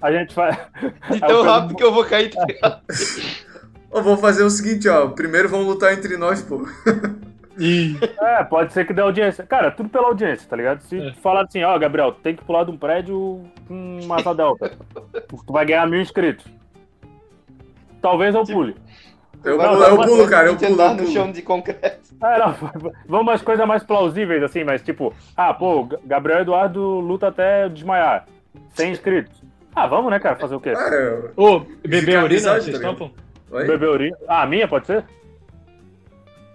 [0.00, 0.56] A gente faz.
[1.10, 2.30] De É, tão Pedro- rápido que eu vou cair.
[2.30, 2.80] tá ligado?
[3.90, 5.08] Ó, vou fazer o seguinte, ó.
[5.08, 6.64] Primeiro vamos lutar entre nós, pô.
[8.20, 9.42] É, pode ser que dê audiência.
[9.46, 10.80] Cara, tudo pela audiência, tá ligado?
[10.82, 11.12] Se É.
[11.22, 14.72] falar assim, ó, Gabriel, tem que pular de um prédio com uma delta.
[15.26, 16.44] tu vai ganhar mil inscritos.
[18.06, 18.76] Talvez eu pule.
[19.42, 20.72] Eu, Não, pulo, não, eu mas pulo, cara, eu pulo.
[20.74, 21.10] andar Eu no pulo.
[21.12, 22.06] chão de concreto.
[22.22, 22.54] É, não,
[23.06, 28.26] vamos umas coisas mais plausíveis, assim, mas tipo, ah, pô, Gabriel Eduardo luta até desmaiar.
[28.74, 29.42] 100 inscritos.
[29.74, 30.70] Ah, vamos, né, cara, fazer o quê?
[30.70, 33.10] É, Ô, beber Fica urina, amizade, vocês tá topam?
[33.50, 34.16] Beber urina.
[34.28, 35.04] Ah, a minha, pode ser?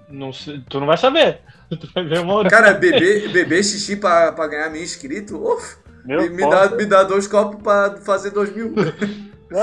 [0.09, 1.39] Não sei, tu não vai saber.
[1.69, 2.49] Tu vai ver uma hora.
[2.49, 7.03] Cara, beber, beber xixi pra, pra ganhar mil inscritos, uf, Meu, me, dá, me dá
[7.03, 8.73] dois copos pra fazer dois mil.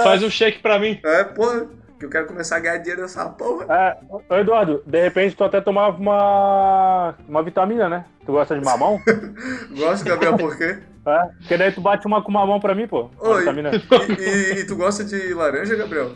[0.05, 1.01] Faz um shake pra mim.
[1.05, 1.67] É, porra,
[1.99, 3.67] que eu quero começar a ganhar dinheiro nessa porra.
[3.69, 8.05] É, ô, Eduardo, de repente tu até tomava uma, uma vitamina, né?
[8.25, 9.01] Tu gosta de mamão?
[9.77, 10.79] Gosto, Gabriel, por quê?
[11.07, 13.11] É, porque daí tu bate uma com mamão pra mim, pô.
[13.19, 13.41] Oi.
[13.41, 13.71] vitamina.
[13.75, 16.13] E, e- e tu gosta de laranja, Gabriel?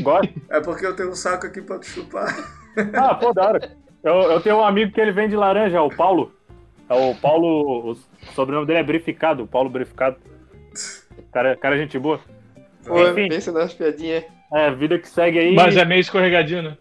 [0.00, 0.32] Gosta?
[0.50, 2.32] É porque eu tenho um saco aqui pra tu chupar.
[2.94, 3.72] Ah, pô, da hora.
[4.04, 6.32] Eu, eu tenho um amigo que ele vende laranja, o Paulo.
[6.88, 7.96] É o Paulo, o
[8.34, 10.16] sobrenome dele é Brificado, o Paulo Brificado.
[11.32, 12.20] Cara, cara, gente boa.
[12.84, 13.28] Pô, Enfim.
[13.28, 14.24] pensa nas piadinhas.
[14.52, 15.54] É, vida que segue aí.
[15.54, 16.76] Mas é meio escorregadinho, né?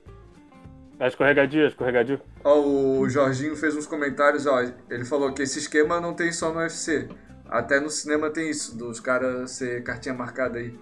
[1.00, 2.22] É escorregadio, é escorregadio.
[2.44, 4.62] Ó, o Jorginho fez uns comentários, ó.
[4.90, 7.08] Ele falou que esse esquema não tem só no UFC.
[7.50, 10.74] Até no cinema tem isso, dos caras ser cartinha marcada aí.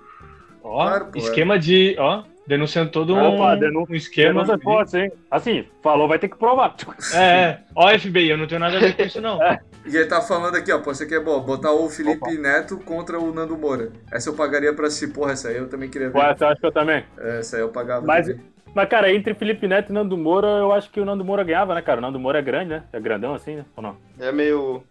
[0.62, 1.96] Ó, Claro, pô, esquema de.
[1.98, 4.34] Ó, denunciando todo Opa, um, denun- um esquema.
[4.44, 5.12] Denúncia forte, hein?
[5.30, 6.76] Assim, falou, vai ter que provar.
[7.14, 7.60] É, é.
[7.76, 9.40] Ó, FBI, eu não tenho nada a ver com isso, não.
[9.86, 11.40] E ele tá falando aqui, ó, pô, isso aqui é bom.
[11.40, 13.92] Botar o Felipe Neto contra o Nando Moura.
[14.12, 15.08] Essa eu pagaria pra assistir.
[15.14, 16.26] Porra, essa aí eu também queria Pô, ver.
[16.32, 17.04] essa eu acho que eu também.
[17.18, 18.06] Essa aí eu pagava.
[18.06, 18.36] Mas-.
[18.76, 21.74] Mas, cara, entre Felipe Neto e Nando Moura, eu acho que o Nando Moura ganhava,
[21.74, 22.00] né, cara?
[22.00, 22.84] O Nando Moura é grande, né?
[22.92, 23.66] É grandão assim, né?
[23.76, 23.96] Ou não?
[24.20, 24.84] É meio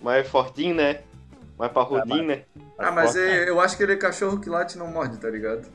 [0.00, 1.00] mais fortinho, né?
[1.58, 2.42] Mais parrudinho, né?
[2.78, 5.28] Ah, mas é- eu acho que ele é cachorro que late e não morde, tá
[5.28, 5.66] ligado?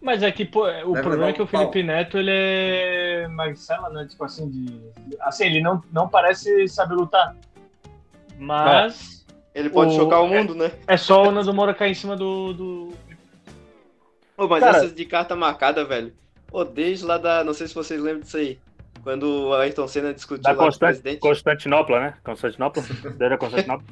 [0.00, 3.90] Mas é que, pô, o Deve problema é que o Felipe Neto, ele é magcela,
[3.90, 4.06] né?
[4.08, 4.80] Tipo assim, de.
[5.20, 7.36] Assim, ele não, não parece saber lutar.
[8.38, 10.72] Mas Ele pode O- chocar o mundo, né?
[10.86, 12.52] é só o Nando Moura cair em cima do.
[12.54, 12.92] do...
[14.36, 16.14] Pô, mas Cara- essas de carta marcada, velho.
[16.46, 17.44] Pô, desde lá da.
[17.44, 18.58] Não sei se vocês lembram disso aí.
[19.02, 21.20] Quando o Ayrton Senna discutiu Da lá com o presidente.
[21.20, 22.14] Constantinopla, né?
[22.24, 22.82] Constantinopla?
[23.16, 23.86] Desde a Constantinopla.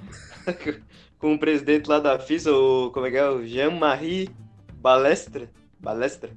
[1.18, 2.90] com o presidente lá da FISA, o.
[2.92, 3.28] Como é que é?
[3.28, 4.30] O Jean-Marie
[4.74, 5.50] Balestra.
[5.80, 6.30] Balestra?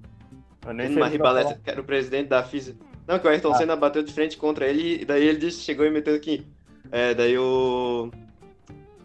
[0.66, 2.76] Eu nem sei Jean-Marie o que vai Balestra, que era o presidente da FISA.
[3.08, 3.56] Não, que o Ayrton Ah.
[3.56, 6.46] Senna bateu de frente contra ele, e daí ele disse, chegou e meteu aqui.
[6.92, 8.12] É, daí o.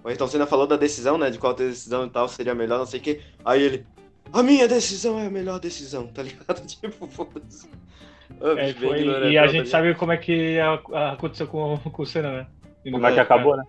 [0.05, 1.31] O Ayrton Senna falou da decisão, né?
[1.31, 3.21] De qual decisão e tal seria melhor, não sei o quê.
[3.45, 3.87] Aí ele.
[4.33, 6.61] A minha decisão é a melhor decisão, tá ligado?
[6.67, 7.69] Tipo, foda-se.
[8.41, 12.47] É, ignorantão, e a gente sabe como é que aconteceu com, com o Senna, né?
[12.91, 13.65] Como é que acabou, né?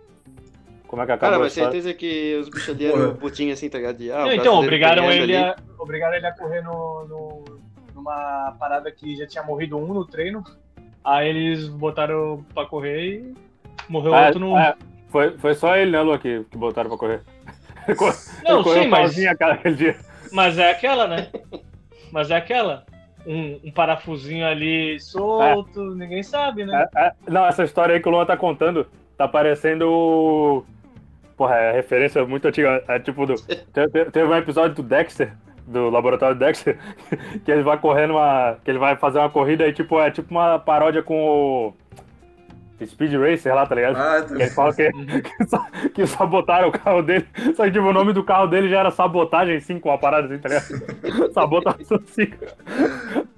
[0.88, 3.78] Como é que acabou Cara, mas certeza que os bichos ali eram putinhos assim, tá
[3.78, 3.97] ligado?
[4.12, 7.43] Ah, Não, então, obrigaram ele, a, obrigaram ele a correr no, no-
[7.93, 10.43] numa parada que já tinha morrido um no treino.
[11.04, 13.34] Aí eles botaram pra correr e
[13.89, 14.58] morreu É, outro no.
[14.58, 14.76] é,
[15.10, 17.21] foi, foi só ele, né, Lu, que, que botaram pra correr.
[18.43, 19.97] Não, sim, mas, cara, aquele dia.
[20.32, 21.30] mas é aquela, né?
[22.12, 22.86] Mas é aquela.
[23.26, 26.88] Um, um parafusinho ali solto, ninguém sabe, né?
[26.95, 30.65] É, é, não, essa história aí que o Luan tá contando tá parecendo.
[31.38, 32.84] Porra, é referência muito antiga.
[32.88, 33.36] É tipo do.
[33.36, 35.32] te- te- Teve um episódio do Dexter,
[35.67, 36.78] do laboratório Dexter,
[37.45, 38.58] que ele vai correndo uma.
[38.65, 41.73] que ele vai fazer uma corrida e tipo, é tipo uma paródia com o.
[42.86, 43.95] Speed Racer lá, tá ligado?
[43.97, 47.26] Ah, tá Que ele fala que, que, sa- que sabotaram o carro dele.
[47.56, 50.28] Só que tipo, o nome do carro dele já era sabotagem, sim, com uma parada
[50.28, 51.34] assim, tá ligado?
[51.34, 52.38] Sabotação 5.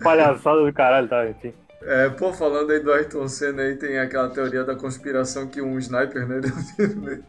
[0.03, 1.25] Palhaçada do caralho, tá?
[1.27, 1.53] Enfim.
[1.81, 5.77] É, pô, falando aí do Ayrton Senna aí, tem aquela teoria da conspiração que um
[5.79, 6.41] sniper, né?
[6.41, 7.23] deu tiro nele.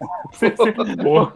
[1.03, 1.31] Pô,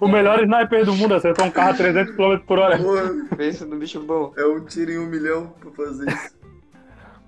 [0.00, 2.78] o melhor sniper do mundo acertou um carro a 300 km por hora.
[2.78, 4.32] Porra, Pensa no bicho bom.
[4.36, 6.36] é um tiro em um milhão pra fazer isso.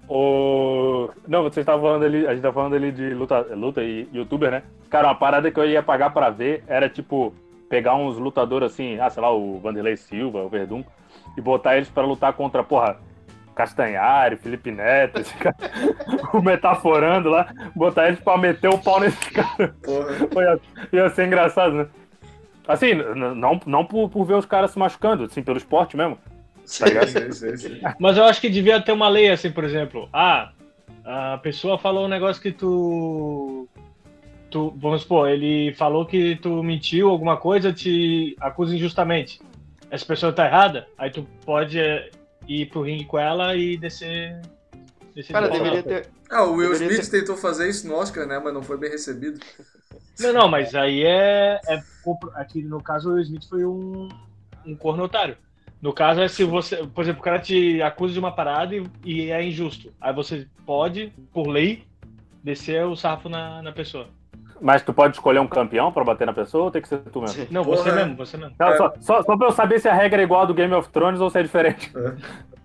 [0.09, 1.11] O...
[1.27, 4.51] Não, vocês estavam falando ali, a gente tá falando ali de luta, luta e youtuber,
[4.51, 4.63] né?
[4.89, 7.35] Cara, uma parada que eu ia pagar pra ver era tipo
[7.69, 10.83] pegar uns lutadores assim, ah, sei lá, o Vanderlei Silva, o Verdun,
[11.37, 12.99] e botar eles pra lutar contra, porra,
[13.59, 15.57] Castanhari, Felipe Neto, esse cara,
[16.33, 19.75] o metaforando lá, botar eles pra meter o pau nesse cara.
[19.83, 20.27] Porra.
[20.29, 20.61] Pô, Ia,
[20.93, 21.87] ia ser engraçado, né?
[22.69, 26.17] Assim, não, não por, por ver os caras se machucando, assim, pelo esporte mesmo.
[26.17, 26.25] Tá?
[26.65, 27.81] Sim, sim, sim.
[27.99, 30.09] Mas eu acho que devia ter uma lei assim, por exemplo.
[30.13, 30.53] Ah,
[31.05, 33.67] a pessoa falou um negócio que tu.
[34.51, 39.41] tu vamos supor, ele falou que tu mentiu alguma coisa, te acusa injustamente.
[39.91, 42.11] Essa pessoa tá errada, aí tu pode é,
[42.49, 44.41] ir pro ringue com ela e descer.
[45.15, 46.09] descer Cara, deveria ter.
[46.31, 48.41] Ah, o Will Deveria Smith tentou fazer isso no Oscar, né?
[48.43, 49.39] Mas não foi bem recebido.
[50.19, 51.61] Não, não, mas aí é.
[51.69, 51.83] é
[52.35, 54.09] aqui no caso o Will Smith foi um,
[54.67, 55.37] um corno otário.
[55.81, 58.85] No caso é se você, por exemplo, o cara te acusa de uma parada e,
[59.05, 59.93] e é injusto.
[60.01, 61.85] Aí você pode, por lei,
[62.43, 64.09] descer o sarrafo na, na pessoa.
[64.61, 67.21] Mas tu pode escolher um campeão pra bater na pessoa ou tem que ser tu
[67.21, 67.47] mesmo?
[67.51, 67.77] Não, Porra.
[67.77, 68.55] você mesmo, você mesmo.
[68.59, 68.77] Não, É.
[68.77, 70.89] só, só, só pra eu saber se a regra é igual a do Game of
[70.91, 71.93] Thrones ou se é diferente.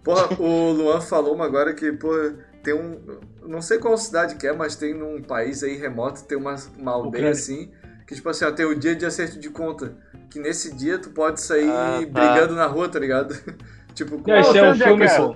[0.03, 2.99] Porra, o Luan falou uma agora que, porra, tem um.
[3.45, 6.91] Não sei qual cidade que é, mas tem num país aí remoto, tem uma, uma
[6.91, 7.71] aldeia assim,
[8.07, 9.95] que tipo assim, ó, tem o dia de acerto de conta.
[10.29, 12.05] Que nesse dia tu pode sair Ah, tá.
[12.05, 13.33] brigando na rua, tá ligado?
[13.93, 14.31] tipo, com.
[14.31, 15.17] Não, esse é um é filme, é.
[15.17, 15.35] pô.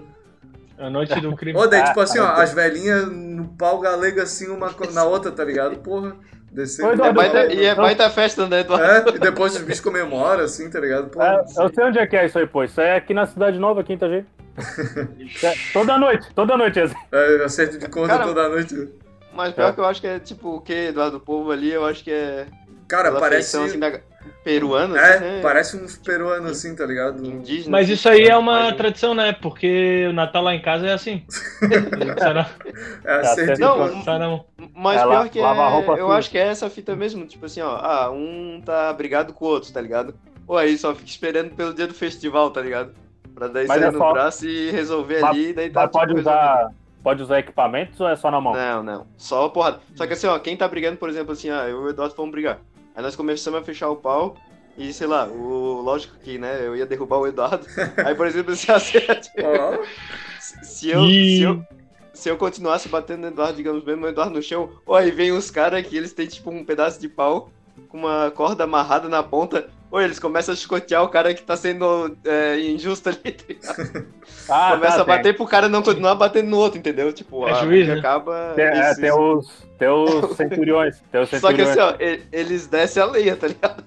[0.79, 1.57] A Noite do Crime.
[1.57, 2.41] Ô, daí, Ah, tipo assim, ó, tá.
[2.43, 5.77] as velhinhas no pau galega assim, uma na outra, tá ligado?
[5.77, 6.15] Porra,
[6.83, 9.11] Ô, É baita, e é baita festa, né, Eduardo?
[9.11, 11.09] É, e depois os bichos comemoram, assim, tá ligado?
[11.09, 12.63] Porra, É, eu sei onde é que é isso aí, pô.
[12.63, 14.25] Isso é aqui na Cidade Nova, Quinta G.
[15.43, 16.79] É, toda noite, toda noite.
[16.79, 16.95] Assim.
[17.11, 18.89] é, acerto de conta Cara, toda noite.
[19.33, 19.73] Mas pior É.
[19.73, 21.17] que eu acho que é tipo o que, Eduardo?
[21.17, 22.47] O povo ali, eu acho que é.
[22.87, 23.51] Cara, parece.
[23.57, 23.99] feição, assim, da...
[24.43, 25.39] peruana, É, assim, né?
[25.41, 27.25] parece uns peruanos assim, tá ligado?
[27.25, 27.71] Indígena.
[27.71, 29.33] Mas assim, isso aí é uma tradição, né?
[29.33, 31.23] Porque o Natal lá em casa é assim.
[33.05, 34.45] É de Não, mão.
[34.75, 37.25] Mas É, pior que é, lava a roupa eu acho que é essa fita mesmo,
[37.25, 40.13] tipo assim, ó, ah, um tá brigado com o outro, tá ligado?
[40.47, 42.91] Ou aí só fica esperando pelo dia do festival, tá ligado?
[43.35, 45.91] Pra daí Mas sair é no só- braço e resolver Mas- ali, daí tá Mas
[45.91, 46.69] pode usar,
[47.03, 48.53] pode usar equipamentos ou é só na mão?
[48.53, 49.07] Não, não.
[49.17, 49.79] Só porrada.
[49.95, 52.15] Só que assim, ó, quem tá brigando, por exemplo, assim, ah, eu e o Eduardo
[52.15, 52.59] vamos brigar.
[52.97, 54.35] Aí nós começamos a fechar o pau
[54.75, 57.67] e, sei lá, o lógico que, né, eu ia derrubar o Eduardo.
[58.03, 58.71] Aí, por exemplo, assim,
[59.43, 59.83] Ó,
[60.39, 61.65] se, se eu, se eu
[62.11, 65.31] se eu continuasse batendo no Eduardo, digamos mesmo, o Eduardo no chão, ó, aí vem
[65.31, 67.51] uns caras que eles têm tipo um pedaço de pau
[67.87, 69.69] com uma corda amarrada na ponta.
[69.89, 73.17] Ou eles começam a chicotear o cara que tá sendo é, injusto ali.
[73.31, 74.05] tá ligado?
[74.49, 77.13] Ah, Começa tá, a bater pro cara não continuar batendo no outro, entendeu?
[77.13, 77.93] Tipo, É a juiz, né?
[77.95, 78.53] acaba.
[78.55, 79.19] Tem, é, isso, tem isso.
[79.19, 81.01] os, tem os centuriões.
[81.11, 81.69] Tem os Só que centuriões.
[81.69, 81.95] assim, ó,
[82.31, 83.83] eles descem a leia, tá ligado?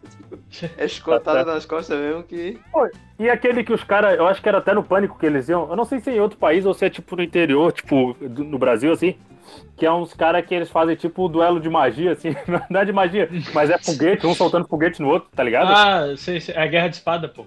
[0.76, 2.58] É chicotada Tá nas costas mesmo que.
[3.18, 5.68] E aquele que os caras, eu acho que era até no Pânico que eles iam,
[5.68, 8.14] eu não sei se é em outro país ou se é tipo no interior, tipo
[8.20, 9.14] do- no Brasil, assim,
[9.76, 12.30] que é uns caras que eles fazem tipo duelo de magia, assim,
[12.70, 15.70] não é de magia, mas é foguete, um soltando foguete no outro, tá ligado?
[15.70, 17.44] Ah, sei, sei, é a guerra de espada, pô.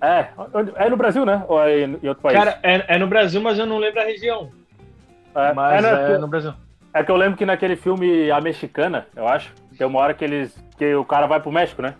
[0.00, 0.28] É,
[0.76, 1.42] é no Brasil, né?
[1.48, 2.36] Ou é em outro país?
[2.38, 4.50] Cara, é, é no Brasil, mas eu não lembro a região.
[5.34, 6.52] é, Mas é, né, é no Brasil.
[6.92, 10.22] é que eu lembro que naquele filme A Mexicana, eu acho, tem uma hora que
[10.22, 11.94] eles, que o cara vai pro México, né?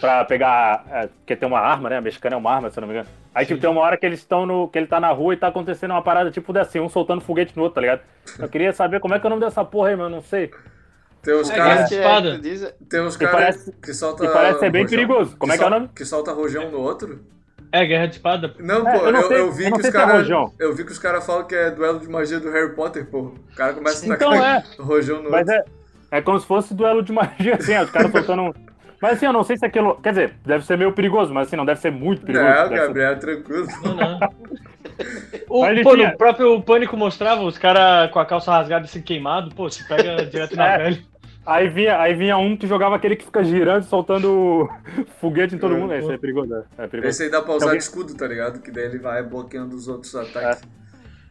[0.00, 1.98] Pra pegar, é, porque tem uma arma, né?
[1.98, 3.08] A mexicana é uma arma, se eu não me engano.
[3.34, 3.60] Aí, tipo, Sim.
[3.62, 4.68] tem uma hora que eles estão no.
[4.68, 7.56] que ele tá na rua e tá acontecendo uma parada tipo dessa, um soltando foguete
[7.56, 8.00] no outro, tá ligado?
[8.38, 10.16] Eu queria saber como é que é o nome dessa porra aí, mano.
[10.16, 10.50] Não sei.
[11.22, 12.32] tem uns É, caras guerra de espada.
[12.36, 14.24] tu diz- tem uns Que cara parece- que solta.
[14.24, 14.98] E parece ser bem rojão.
[14.98, 15.36] perigoso.
[15.36, 15.88] Como é que é o nome?
[15.94, 17.24] Que solta rojão no outro?
[17.72, 18.48] É guerra de espada.
[18.48, 18.60] pô.
[18.62, 20.28] Não, É, pô, eu não eu, sei- eu vi eu não que os é caras.
[20.58, 23.18] Eu vi que os caras falam que é duelo de magia do Harry Potter, pô.
[23.20, 24.64] O cara começa a Então tacar é.
[24.82, 25.64] rojão no Mas outro.
[26.10, 28.52] é, é como se fosse duelo de magia, assim, ó, os caras soltando um.
[29.00, 29.94] Mas assim, eu não sei se aquilo.
[30.02, 32.48] Quer dizer, deve ser meio perigoso, mas assim, não deve ser muito perigoso.
[32.48, 33.66] Não, deve ser- Gabriel, tranquilo.
[33.84, 34.20] Não, não.
[35.48, 39.54] O, pô, tinha- no próprio Pânico mostrava os caras com a calça rasgada assim queimado,
[39.54, 40.78] pô, se pega direto na É.
[40.78, 41.06] pele.
[41.44, 44.68] Aí vinha, aí vinha um que jogava aquele que fica girando, soltando
[45.20, 45.88] foguete em todo É, mundo.
[45.88, 45.94] pô.
[45.96, 46.54] Esse é perigoso.
[46.54, 47.10] é, É perigoso.
[47.10, 48.60] Esse aí dá pra usar Alguém- de escudo, tá ligado?
[48.60, 50.62] Que daí ele vai bloqueando os outros ataques.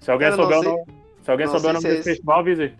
[0.01, 0.84] Se alguém Cara, souber o nome,
[1.21, 2.10] se alguém não souber o nome se é desse esse.
[2.10, 2.73] festival, avisa aí.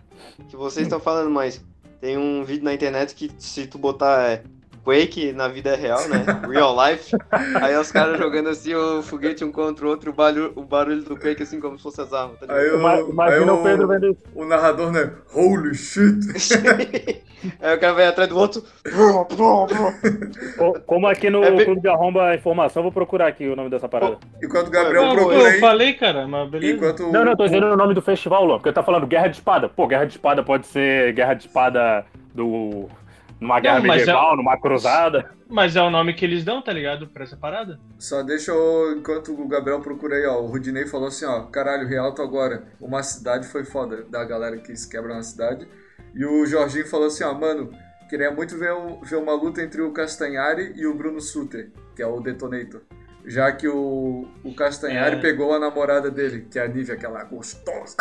[0.48, 1.64] que vocês estão falando, mas
[2.00, 4.42] tem um vídeo na internet que se tu botar é,
[4.84, 6.24] Quake na vida real, né?
[6.50, 7.14] Real life.
[7.60, 11.02] Aí os caras jogando assim o foguete um contra o outro, o barulho, o barulho
[11.02, 12.58] do Quake assim como se fosse as armas, tá ligado?
[12.60, 14.22] Aí, o, Ima- Imagina aí o Pedro vendo isso.
[14.34, 15.10] o narrador, né?
[15.34, 16.20] Holy shit!
[17.58, 18.62] Aí o cara vai atrás do outro.
[20.58, 23.56] Co- Como aqui no É bem- Clube de Arromba a informação, vou procurar aqui o
[23.56, 24.18] nome dessa parada.
[24.42, 25.60] Enquanto o Gabriel Não, procura eu aí.
[25.60, 26.74] falei, cara, mas beleza.
[26.76, 29.36] Enquanto Não, não, tô dizendo o nome do festival, Luan, porque tá falando Guerra de
[29.36, 29.68] Espada.
[29.68, 32.88] Pô, Guerra de Espada pode ser Guerra de Espada do.
[33.40, 35.30] Numa guerra mas medieval, numa cruzada.
[35.48, 37.08] Mas é o nome que eles dão, tá ligado?
[37.08, 37.80] Pra essa parada.
[37.98, 40.40] Só deixa eu, enquanto o Gabriel procura aí, ó.
[40.40, 41.42] O Rudinei falou assim, ó.
[41.42, 42.64] Caralho, Rialto agora.
[42.80, 44.04] Uma cidade foi foda.
[44.08, 45.66] Da galera que se quebra na cidade.
[46.14, 47.34] E o Jorginho falou assim, ó.
[47.34, 47.72] Mano,
[48.08, 52.02] queria muito ver, um- ver uma luta entre o Castanhari e o Bruno Suter, que
[52.02, 52.82] é o Detonator.
[53.26, 55.20] Já que o, o Castanhari É.
[55.20, 57.96] pegou a namorada dele, que é a Nívia, aquela gostosa.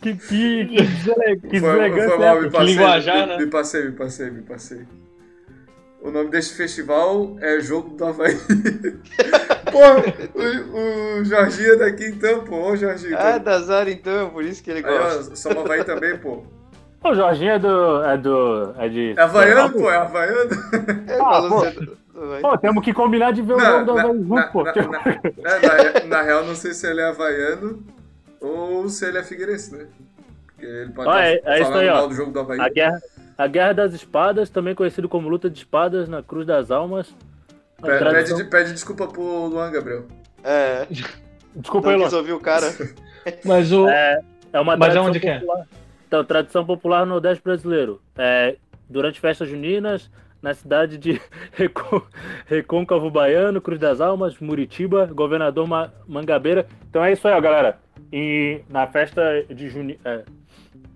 [0.00, 2.66] que, que, que, desele- que Foi, foi deselegância mal, é me passei.
[2.66, 3.38] linguajar, me, né?
[3.38, 4.86] me passei, me passei, me passei.
[6.00, 8.34] O nome deste festival é Jogo do Havaí.
[9.70, 12.70] pô, o, o Jorginho é daqui então, pô.
[12.70, 13.16] Ô, Jorginho.
[13.16, 15.32] Ah, da Zara então, por isso que ele Aí, gosta.
[15.32, 16.44] ó, São Havaí também, pô.
[17.04, 18.02] O Jorginho é do.
[18.04, 18.74] É do.
[18.78, 19.14] É de.
[19.16, 20.50] É Havaiano, pô, é Havaiano.
[21.08, 22.40] É, Ah, pô.
[22.40, 24.62] Pô, temos que combinar de ver o jogo do Havaí na- junto, pô.
[24.62, 25.02] na- na-
[25.50, 27.82] é, na, na real, não sei se ele é Havaiano
[28.40, 29.86] ou se ele é Figueirense, né?
[30.46, 31.94] Porque ele pode Ah, estar é- é isso falando aí, ó.
[31.96, 32.60] mal do jogo do Havaí.
[32.60, 33.00] A guerra,
[33.36, 37.12] a guerra das Espadas, também conhecido como Luta de Espadas na Cruz das Almas.
[37.82, 40.04] A Pe- tradição- Pede, pede desculpa pro Luan, Gabriel.
[40.44, 40.86] É,
[41.56, 42.72] Desculpa aí, não quis ouvir o cara.
[43.44, 43.88] Mas o.
[43.88, 44.20] É,
[44.52, 45.42] é uma Mas tradição aonde que é?
[46.12, 47.98] Então, tradição popular no Nordeste brasileiro.
[48.18, 50.10] É, durante festas juninas,
[50.42, 51.18] na cidade de
[51.56, 52.02] Recon-
[52.44, 56.66] Recôncavo Baiano, Cruz das Almas, Muritiba, Governador Ma- Mangabeira.
[56.90, 57.78] Então é isso aí, ó, galera.
[58.12, 59.98] E na festa de juni...
[60.04, 60.22] é,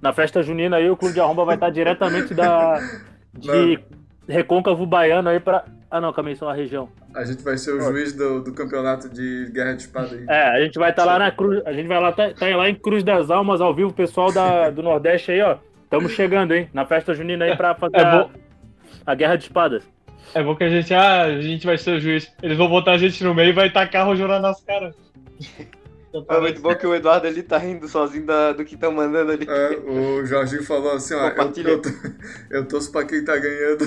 [0.02, 2.79] na festa junina aí, o Clube de Arromba vai estar diretamente da
[3.33, 3.79] de
[4.28, 6.88] Recôncavo Baiano aí para Ah, não, calma aí, só a região.
[7.14, 10.24] A gente vai ser o juiz do, do campeonato de Guerra de Espada aí.
[10.28, 12.68] É, a gente vai estar lá na Cruz, a gente vai lá tá, tá lá
[12.68, 15.56] em Cruz das Almas ao vivo, pessoal da, do Nordeste aí, ó.
[15.84, 16.68] Estamos chegando, hein?
[16.74, 18.30] Na festa junina aí pra fazer É a, bom.
[19.06, 19.84] a guerra de espadas.
[20.34, 20.92] É bom que a gente.
[20.92, 22.30] Ah, a gente vai ser o juiz.
[22.42, 24.94] Eles vão botar a gente no meio e vai tacar rojão nas caras.
[26.29, 29.33] É muito bom que o Eduardo ali tá rindo sozinho da- do que estão mandando
[29.33, 29.46] ali.
[29.48, 31.83] É, o Jorginho falou assim, ó, eu, eu,
[32.50, 33.85] eu torço pra quem tá ganhando.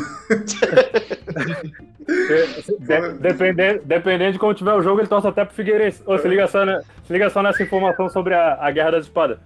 [2.79, 6.01] De- dependendo, dependendo de como tiver o jogo, ele torce até pro Figueirense.
[6.05, 6.81] Ô, se, liga só, né?
[7.05, 9.37] se liga só nessa informação sobre a, a Guerra das Espadas.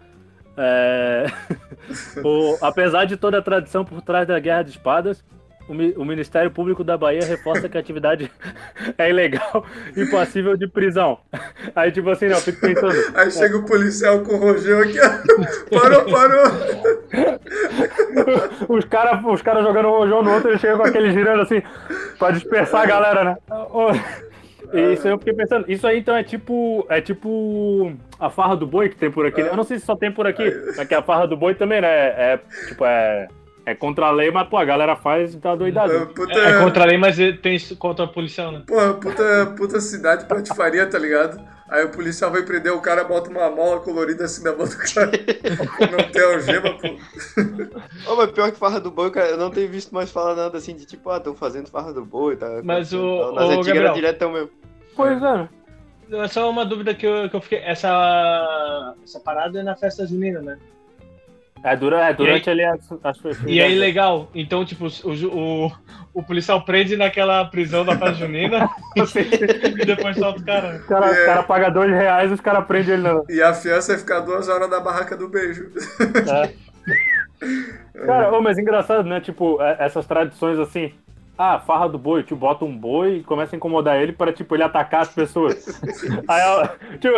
[0.55, 1.25] É,
[2.23, 5.23] o- apesar de toda a tradição por trás da Guerra de Espadas,
[5.67, 8.29] o, Mi- o Ministério Público da Bahia reforça que a atividade
[8.97, 11.19] é ilegal e passível de prisão.
[11.75, 12.93] Aí, tipo assim, não, eu fico pensando.
[13.15, 15.79] Aí chega o policial com o rojão aqui, ó.
[15.79, 16.43] Parou, parou.
[18.69, 21.61] os caras os cara jogando rojão no outro, ele chega com aquele girando assim,
[22.19, 23.37] pra dispersar a galera, né?
[24.93, 25.65] Isso aí eu fiquei pensando.
[25.67, 26.85] Isso aí então é tipo.
[26.89, 29.43] É tipo a farra do boi que tem por aqui.
[29.43, 29.49] né?
[29.49, 31.79] Eu não sei se só tem por aqui, mas que a farra do boi também,
[31.79, 31.87] né?
[31.87, 33.27] É tipo, é.
[33.65, 36.07] É contra a lei, mas pô, a galera faz e tá É, doidado.
[36.07, 38.63] Puta, É contra a lei, mas tem isso contra a policial, né?
[38.67, 41.39] Porra, puta, puta cidade patifaria, tá ligado?
[41.69, 44.75] Aí o policial vai prender o cara, bota uma mola colorida assim na mão do
[44.77, 45.11] cara.
[45.91, 48.11] Não tem algema, pô.
[48.11, 50.57] Ô, mas pior que farra do boi, cara, eu não tenho visto mais falar nada
[50.57, 52.61] assim de tipo, ah, estão fazendo farra do boi, tá?
[52.63, 53.31] Mas o-.
[53.33, 53.85] Nas o antigas Gabriel.
[53.85, 54.49] era diretão mesmo.
[54.95, 55.47] Pois é.
[56.11, 57.59] É só uma dúvida que eu, que eu fiquei.
[57.59, 60.57] Essa, essa parada é na festa junina, né?
[61.63, 64.29] É, dura, é durante ali as, as E é ilegal.
[64.35, 65.11] Então, tipo, o,
[65.65, 65.71] o,
[66.13, 70.81] o policial prende naquela prisão da festa junina e depois solta o cara.
[70.83, 73.23] O cara, o cara paga dois reais e os caras prendem ele não.
[73.29, 75.71] E a fiança vai ficar duas horas na barraca do beijo.
[78.05, 79.19] Cara, ô, mas engraçado, né?
[79.21, 80.93] Tipo, é- essas tradições assim.
[81.37, 84.55] Ah, farra do boi, tipo, bota um boi e começa a incomodar ele para, tipo,
[84.55, 85.81] ele atacar as pessoas.
[86.27, 87.15] Aí, ela- tipo,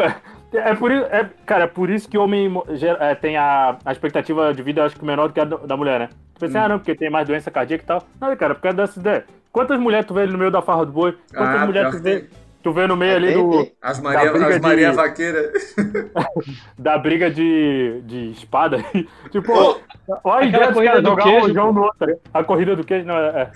[0.58, 2.52] é- é por isso, é, cara, é por isso que o homem
[3.00, 5.76] é, tem a, a expectativa de vida, acho que menor do que a do- da
[5.78, 6.10] mulher, né?
[6.34, 8.04] Tipo assim, ah, não, porque tem mais doença cardíaca e tal.
[8.20, 9.26] Não, cara, por causa dessa ideia.
[9.52, 11.18] Quantas mulheres tu vê ali no meio da farra do boi?
[11.34, 12.30] Quantas Ah, mulheres tu vê, tem.
[12.62, 13.72] tu vê no meio ali Tem, do, tem.
[13.82, 15.52] As Maria, as de- Maria Vaqueira.
[16.78, 18.78] da briga de, de espada?
[19.32, 19.80] tipo, Pô,
[20.26, 22.08] olha a ideia dos caras jogar queijo, um rojão no outro.
[22.08, 22.16] né?
[22.34, 23.50] A corrida do queijo, não, é...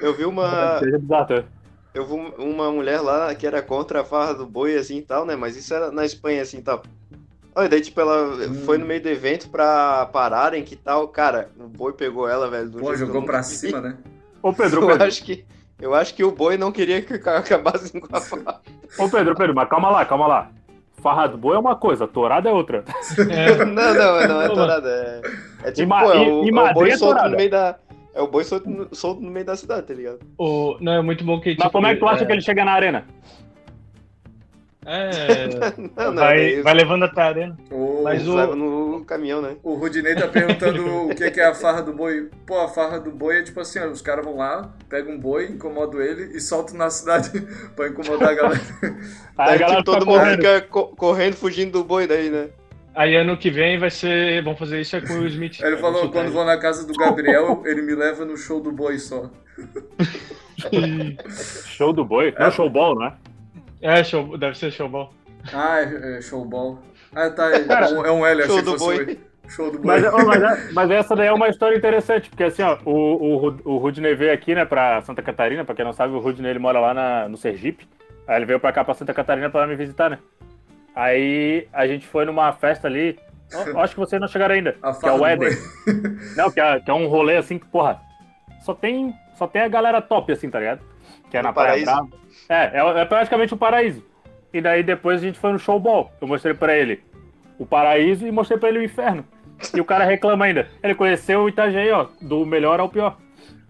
[0.00, 0.80] Eu vi é, uma.
[0.82, 1.44] é bizarro, é.
[1.92, 5.24] Eu vi uma mulher lá que era contra a farra do boi, assim e tal,
[5.26, 5.34] né?
[5.34, 6.82] Mas isso era na Espanha, assim e tal.
[7.54, 8.54] Olha, daí, tipo, ela Hum.
[8.64, 11.08] foi no meio do evento pra pararem que tal.
[11.08, 12.70] Cara, o boi pegou ela, velho.
[12.70, 13.46] Pô, jogou pra vi.
[13.56, 13.96] cima, né?
[14.40, 15.44] Ô Pedro, ô Eu Pedro, acho que.
[15.80, 18.60] Eu acho que o boi não queria que acabasse com a farra.
[18.98, 20.50] ô Pedro, Pedro, mas calma lá, calma lá.
[21.02, 22.84] farra do boi é uma coisa, torada é outra.
[23.28, 23.56] É.
[23.64, 24.88] Não, não, não é Pô, torada.
[25.64, 27.24] É, é tipo, ma- pô, é e- o, e é o Madrid boi é solto
[27.28, 27.76] no meio da.
[28.20, 30.18] É o boi solto, no- solto no meio da cidade, tá ligado?
[30.36, 31.50] O, não, é muito bom que.
[31.50, 33.06] Mas tipo, como é que tu acha é, que ele chega na arena?
[34.84, 35.46] É.
[35.96, 37.56] Não, não, vai, daí vai levando até a arena.
[37.70, 39.56] O, Mas o- levam no caminhão, né?
[39.62, 42.28] o Rudinei tá perguntando o que que é a farra do boi.
[42.46, 45.18] Pô, a farra do boi é tipo assim, ó, os caras vão lá, pegam um
[45.18, 47.30] boi, incomodam ele e soltam na cidade
[47.76, 48.60] pra incomodar a galera.
[48.82, 48.94] Aí
[49.36, 50.36] Daí, a galera tipo, todo mundo correndo.
[50.36, 52.48] fica co- correndo, fugindo do boi daí, né?
[53.00, 54.42] Aí ano que vem vai ser.
[54.42, 55.58] Vão fazer isso é com o Smith.
[55.62, 58.98] Ele falou, quando vou na casa do Gabriel, ele me leva no show do boi
[58.98, 59.30] só.
[61.66, 62.34] Show do boi?
[62.38, 63.12] Não é showball, não é?
[63.80, 65.12] É, show, deve ser showball.
[65.52, 66.78] Ah, é, é showball.
[67.14, 69.18] Ah, tá, é, um- é um L, Show achei que do fosse boi.
[69.46, 69.86] o Show do boi.
[70.00, 72.92] Mas, mas, é- mas essa daí é uma história interessante, porque assim, ó, o,
[73.48, 76.50] o, o Rudney veio aqui, né, pra Santa Catarina, pra quem não sabe, o Rudney
[76.50, 77.88] ele mora lá na, no Sergipe.
[78.28, 80.18] Aí ele veio pra cá, pra Santa Catarina, pra me visitar, né?
[81.00, 83.18] Aí a gente foi numa festa ali,
[83.66, 85.48] eu acho que vocês não chegaram ainda, A que é o Éden.
[86.36, 87.98] Não, que é, que é um rolê assim que, porra,
[88.60, 90.82] só tem, só tem a galera top, assim, tá ligado?
[91.30, 91.86] Que é No na Praia paraíso.
[91.86, 92.08] Brava.
[92.50, 94.04] É, é, é praticamente o paraíso.
[94.52, 96.12] E daí depois a gente foi no showball.
[96.20, 97.02] Eu mostrei pra ele
[97.58, 99.24] o paraíso e mostrei pra ele o inferno.
[99.74, 100.68] E o cara reclama ainda.
[100.82, 103.16] Ele conheceu o Itajaí, ó, do melhor ao pior.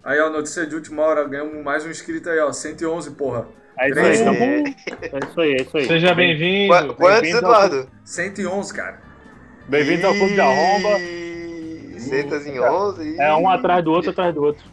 [0.03, 3.47] Aí, ó, notícia de última hora, ganhamos mais um inscrito aí, ó, 111, porra.
[3.81, 5.17] É isso aí, tá bom?
[5.17, 5.85] É isso aí, é isso aí.
[5.87, 6.73] Seja bem-vindo.
[6.73, 7.89] Qu- Quantos, bem-vindo ao- Eduardo?
[8.05, 8.99] 111, cara.
[9.67, 10.99] Bem-vindos ao Clube da Romba.
[10.99, 13.19] Ih, Sentas em 11.
[13.19, 14.63] É um atrás do outro, atrás do outro.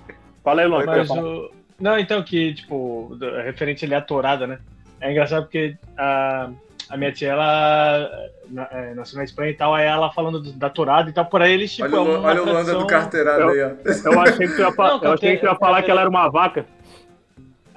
[0.45, 1.23] Fala aí, falar.
[1.25, 1.51] o...
[1.81, 4.59] Não, então que, tipo, do- referente ali à tourada, né?
[5.01, 6.51] É engraçado porque a,
[6.91, 8.11] a minha tia, ela
[8.51, 11.25] na- é, nasceu na Espanha e tal, aí ela falando do- da tourada e tal,
[11.27, 13.49] por aí eles, tipo, Olha, é o, uma olha o Luanda tradição- do carteirado Eu-
[13.51, 14.11] aí, ó.
[14.13, 16.11] Eu achei que tu ia, Não, eu achei que tu ia falar que ela era
[16.11, 16.67] uma vaca.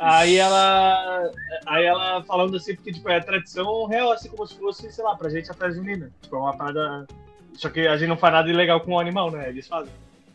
[0.02, 1.32] Aí ela.
[1.66, 5.16] Aí ela falando assim, porque tipo, é tradição real, assim como se fosse, sei lá,
[5.16, 6.12] pra gente a festa junina.
[6.22, 7.08] Tipo, é uma parada.
[7.54, 9.48] Só que a gente não faz nada ilegal com o animal, né?
[9.50, 9.94] Eles fazem.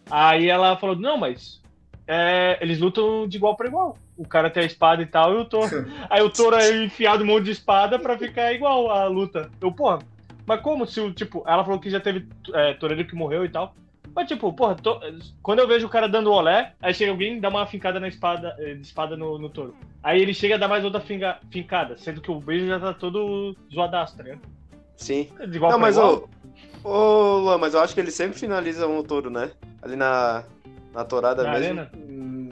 [0.09, 1.61] Aí ela falou, não, mas
[2.07, 3.99] é, eles lutam de igual pra igual.
[4.17, 5.87] O cara tem a espada e tal, e o touro.
[6.09, 9.51] Aí o touro é enfiado um monte de espada pra ficar igual a luta.
[9.61, 9.99] Eu, porra,
[10.47, 13.49] mas como se o, tipo, ela falou que já teve é, toureiro que morreu e
[13.49, 13.75] tal.
[14.17, 14.99] Mas, tipo, porra, to-
[15.43, 18.09] quando eu vejo o cara dando olé, aí chega alguém e dá uma fincada na
[18.09, 19.77] espada, eh, de espada no, no touro.
[20.03, 22.95] Aí ele chega a dar mais outra finga- fincada, sendo que o beijo já tá
[22.95, 24.41] todo zoadaço, tá ligado?
[24.97, 25.29] Sim.
[25.47, 26.29] De igual Não, pra mas igual.
[26.83, 26.89] ô.
[26.89, 29.51] Ô, Luan, mas eu acho que eles sempre finalizam o touro, né?
[29.83, 30.45] Ali na,
[30.95, 31.81] na torada na mesmo.
[31.81, 31.91] arena.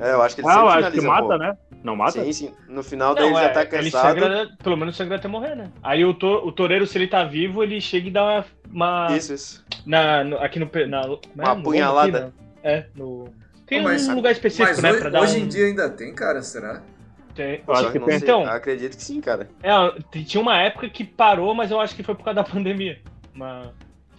[0.00, 1.38] É, eu acho que eles Ah, eu sempre acho que mata, pô.
[1.38, 1.57] né?
[1.84, 2.12] Não mata?
[2.24, 2.52] Sim, sim.
[2.66, 4.18] No final daí Não, ele é, já tá ele cansado.
[4.20, 5.70] sangra, pelo menos sangra até morrer, né?
[5.82, 8.44] Aí o, to, o toureiro, se ele tá vivo, ele chega e dá uma.
[8.72, 9.64] uma Isso, isso.
[9.84, 10.68] na, no- aqui no.
[10.88, 11.06] Na, é?
[11.06, 11.18] Uma
[11.54, 12.18] No apunhalada.
[12.18, 12.32] aqui, né?
[12.62, 13.28] é, no.
[13.66, 14.90] Tem Pô, mas- um lugar específico, Mas né?
[14.92, 16.82] hoje, pra dar hoje um- em dia ainda tem, cara, será?
[17.34, 18.16] tem- Eu acho que não tem.
[18.16, 19.46] Então, Acredito que sim, cara.
[19.62, 22.98] é, tinha uma época que parou, mas eu acho que foi por causa da pandemia.
[23.34, 23.68] Mas.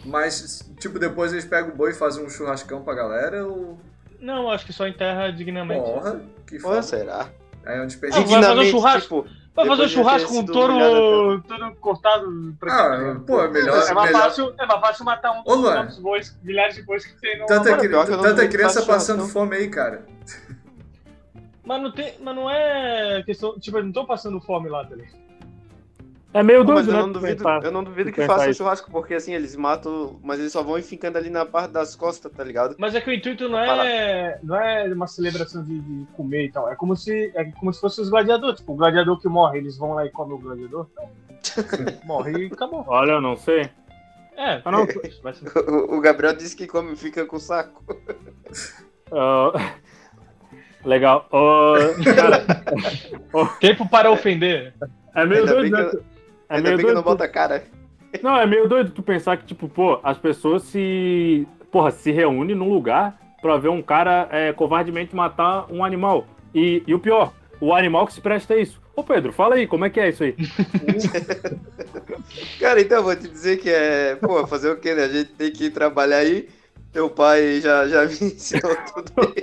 [0.06, 3.80] Mas, tipo, depois eles pegam o boi e fazem um churrascão pra galera ou...
[4.19, 5.82] Não, eu acho que só enterra dignamente.
[5.84, 6.82] Porra, que foda.
[6.84, 7.30] será?
[7.65, 8.28] Aí é um Ah, desperdício.
[8.28, 9.23] vai fazer um churrasco.
[9.23, 13.88] tipo, Vai fazer um churrasco com um touro todo cortado pra Ah, pô, é melhor...
[13.88, 14.23] é, mais melhor...
[14.23, 15.73] fácil, é mais fácil matar um Ô, Luan.
[15.75, 17.45] tantos bois, milhares de bois que tem no.
[17.45, 19.30] Tanta, cri- pior eu tanta que criança passando não.
[19.30, 20.06] fome aí, cara.
[21.63, 22.13] Mas não tem.
[22.21, 23.58] Mas não é questão.
[23.58, 25.25] Tipo, eles não estão passando fome lá, tá ligado?
[26.38, 27.00] É meio mas doido, eu né?
[27.02, 27.63] não duvido, pensar.
[27.63, 28.58] eu não duvido que façam isso.
[28.58, 32.30] churrasco, porque assim, eles matam, mas eles só vão ficando ali na parte das costas,
[32.30, 32.76] tá ligado?
[32.78, 36.52] Mas é que o intuito não é, não é uma celebração de, de comer e
[36.52, 36.69] tal.
[36.69, 38.60] É como se, é como se fossem os gladiadores.
[38.60, 40.88] Tipo, o gladiador que morre, eles vão lá e comem o gladiador.
[42.04, 42.84] morre e acabou.
[42.86, 43.69] Olha, eu não sei.
[44.36, 44.86] É, Ah, não.
[44.86, 45.13] ser-
[45.71, 47.82] O, o Gabriel disse que come, fica com o saco.
[49.12, 49.52] Ah,
[50.84, 51.30] Legal.
[52.15, 52.43] Cara,
[53.62, 54.74] Tempo para ofender.
[55.15, 56.04] é meio Ainda doido,
[56.50, 56.96] É Ainda meio bem que doido.
[56.96, 57.64] não bota a cara.
[58.24, 61.46] Não, é meio doido tu pensar que, tipo, pô, as pessoas se.
[61.70, 66.26] Porra, se reúnem num lugar pra ver um cara é, covardemente matar um animal.
[66.54, 68.82] E, e o pior, o animal que se presta a isso.
[68.96, 70.34] Ô Pedro, fala aí, como é que é isso aí?
[72.60, 74.16] Cara, então eu vou te dizer que é.
[74.16, 75.04] Pô, fazer o quê, né?
[75.04, 76.48] A gente tem que trabalhar aí.
[76.94, 79.36] Teu pai já, já me ensinou tudo.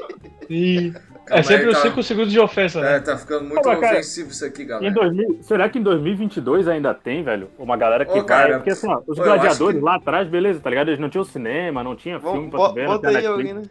[0.49, 0.93] E
[1.33, 2.97] Calma é sempre aí, os tá- 5 segundos de ofensa, né?
[2.97, 4.95] É, tá ficando muito Pô, cara, ofensivo isso aqui, Em galera.
[4.95, 7.49] 2000, será que em 2022 ainda tem, velho?
[7.59, 8.25] Uma galera que Ô, vai.
[8.25, 10.88] cara, Porque assim, ó, os gladiadores que- lá atrás, beleza, tá ligado?
[10.88, 13.38] Eles não tinham cinema, não tinha filme pra ver, bota aí Netflix.
[13.51, 13.62] alguém, né?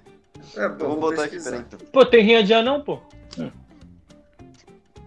[0.57, 1.51] É, Eu pô, vou botar aqui, pesquisar.
[1.51, 1.65] peraí.
[1.67, 1.87] Então.
[1.91, 2.99] Pô, tem rinha de anão, pô.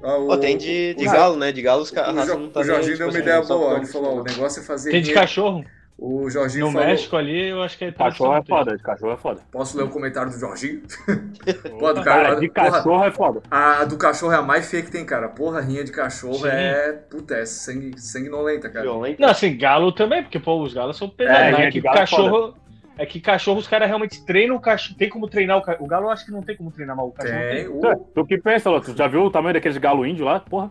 [0.03, 1.51] Ah, o- Pô, tem de, de o- galo, né?
[1.51, 3.19] De galo os O, caras Jo- não tá o Jorginho nem, deu tipo uma assim,
[3.21, 3.77] ideia só boa.
[3.79, 5.21] Ele falou: ó, o tipo, negócio é fazer Tem de rinha.
[5.21, 5.65] cachorro.
[5.97, 6.89] O Jorginho No falou.
[6.89, 9.41] México ali, eu acho que é Cachorro é foda, de cachorro é foda.
[9.53, 10.83] Posso ler o comentário do Jorginho?
[11.79, 13.43] Pô, do Cara, cara, de porra, cachorro é foda.
[13.51, 15.29] a do cachorro é a mais feia que tem, cara.
[15.29, 16.49] Porra, rinha de cachorro Sim.
[16.49, 16.93] é.
[16.93, 18.83] Puta, é sangue, sanguinolenta, cara.
[18.85, 19.21] Violento.
[19.21, 21.47] Não, assim, galo também, porque, pô, os galos são É, pesados.
[21.47, 21.67] rinha né?
[21.67, 22.55] de que galo é cachorro.
[22.97, 24.97] É que cachorro, os caras realmente treinam o cachorro.
[24.99, 25.85] Tem como treinar o cachorro.
[25.85, 27.57] O galo eu acho que não tem como treinar, mas o cachorro Tem.
[27.57, 27.69] tem.
[27.69, 28.81] o- Tu que pensa, Lô?
[28.81, 30.39] Tu já viu o tamanho daqueles galo índio lá?
[30.41, 30.71] Porra.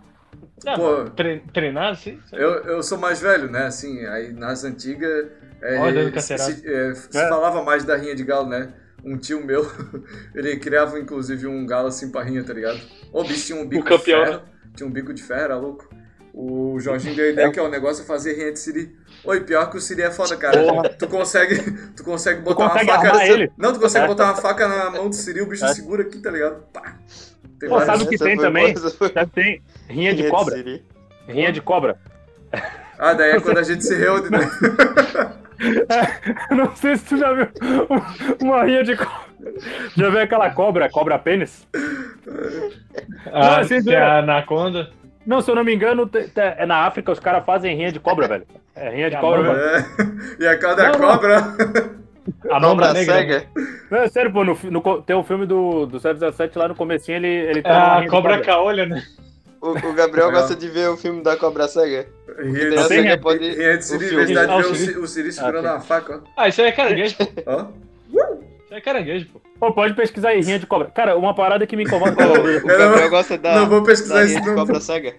[0.66, 0.98] Não, Pô.
[1.04, 2.20] mas tre- treinar, assim.
[2.32, 3.66] Eu, eu sou mais velho, né?
[3.66, 5.28] Assim, aí nas antigas.
[5.62, 7.30] É, Olha, dando se, se- é, se É.
[7.30, 8.74] falava mais da rinha de galo, né?
[9.04, 9.70] Um tio meu,
[10.36, 12.80] ele criava inclusive um galo assim pra rinha, tá ligado?
[13.12, 14.42] O bicho tinha um bico de campeão, ferro.
[14.76, 15.90] Tinha um bico de ferro, era louco.
[16.34, 18.96] O Jorginho deu a ideia que é o negócio é fazer rinha de siri.
[19.26, 20.58] Oi, pior que o siri é foda, cara.
[20.64, 20.90] Porra.
[20.90, 21.56] Tu consegue,
[21.96, 23.28] tu consegue botar consegue uma faca.
[23.28, 23.52] ele?
[23.58, 24.08] Não, tu consegue É.
[24.08, 25.74] botar uma faca na mão do siri, o bicho É.
[25.74, 26.64] segura aqui, tá ligado?
[26.74, 26.96] Pá.
[27.60, 28.74] Tem Pô, sabe o que tem também?
[29.14, 30.56] Já tem rinha de cobra.
[31.28, 31.98] Rinha de cobra.
[33.00, 34.40] Ah, daí é quando a gente se reúne, né?
[36.52, 37.48] Não sei se tu já viu
[38.42, 39.24] uma rinha de cobra.
[39.98, 41.68] Já viu aquela cobra, cobra pênis?
[43.32, 44.90] Ah, assim, tem a anaconda.
[45.26, 48.28] Não, se eu não me engano, é na África os caras fazem rinha de cobra,
[48.28, 48.46] velho.
[48.76, 49.64] É rinha de cobra, Caramba.
[49.64, 49.86] velho.
[50.40, 50.44] É.
[50.44, 51.08] E a cada Não, não.
[51.10, 51.38] cobra.
[52.50, 53.16] A Cobra negra.
[53.16, 53.44] cega.
[53.92, 57.18] Não, é sério, pô, no, no tem um filme do, do 017 lá no comecinho,
[57.18, 58.46] ele, ele É tá numa a cobra cobra.
[58.46, 59.04] caolha, né?
[59.64, 62.06] O, o Gabriel gosta de ver o filme da Cobra Cega.
[62.38, 63.14] Rinha Daí a de cega
[64.52, 64.78] Ah, ver o Siri.
[64.78, 67.54] Siri, o Siri segurando Ah, uma faca, Ah, isso aí é caranguejo, ó.
[67.54, 67.62] Ó.
[68.12, 69.42] Isso aí é caranguejo, pô.
[69.60, 70.90] Pô, pode pesquisar aí, rinha de cobra.
[70.92, 72.12] Cara, uma parada que me incomoda.
[72.62, 73.56] O Gabriel gosta da.
[73.56, 74.54] não vou pesquisar da de.
[74.54, 75.16] Cobra cega.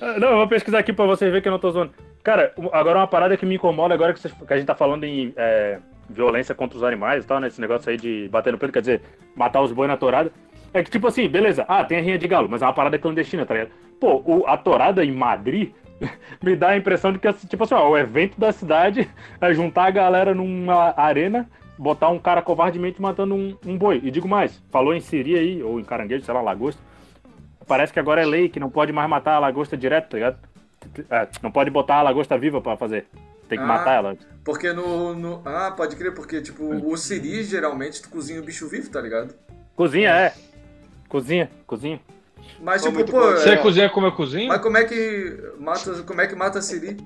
[0.00, 1.92] Ah, Não, eu vou pesquisar aqui pra vocês verem que eu não tô zoando.
[2.22, 5.02] Cara, agora uma parada que me incomoda, agora que, vocês- que a gente tá falando
[5.02, 5.78] em é,
[6.08, 7.48] violência contra os animais e tal, né?
[7.48, 9.00] Esse negócio aí de bater no peito, quer dizer,
[9.34, 10.30] matar os boi na torada.
[10.72, 12.98] É que, tipo assim, beleza, ah, tem a rinha de galo, mas é uma parada
[12.98, 13.70] clandestina, tá ligado?
[14.00, 15.72] Pô, o- a torada em Madrid
[16.42, 19.08] me dá a impressão de que, tipo assim, ó, o evento da cidade
[19.40, 21.48] é juntar a galera numa arena,
[21.78, 24.00] botar um cara covardemente matando um, um boi.
[24.04, 26.80] E digo mais, falou em siri aí, ou em caranguejo, sei lá, lagosta.
[27.66, 30.38] Parece que agora é lei que não pode mais matar a lagosta direto, tá ligado?
[31.10, 33.06] É, não pode botar a lagosta viva pra fazer.
[33.48, 33.66] Tem que Ah.
[33.66, 34.16] matar ela.
[34.44, 38.68] Porque no, no- Ah, pode crer, porque, tipo, o Siri, geralmente, tu cozinha o bicho
[38.68, 39.34] vivo, tá ligado?
[39.76, 40.32] Cozinha, é.
[41.08, 42.00] Cozinha, cozinha.
[42.60, 43.20] Mas, tipo, pô.
[43.32, 44.48] Você é- cozinha como eu cozinho?
[44.48, 46.02] Mas como é que mata.
[46.02, 46.96] Como é que mata Siri?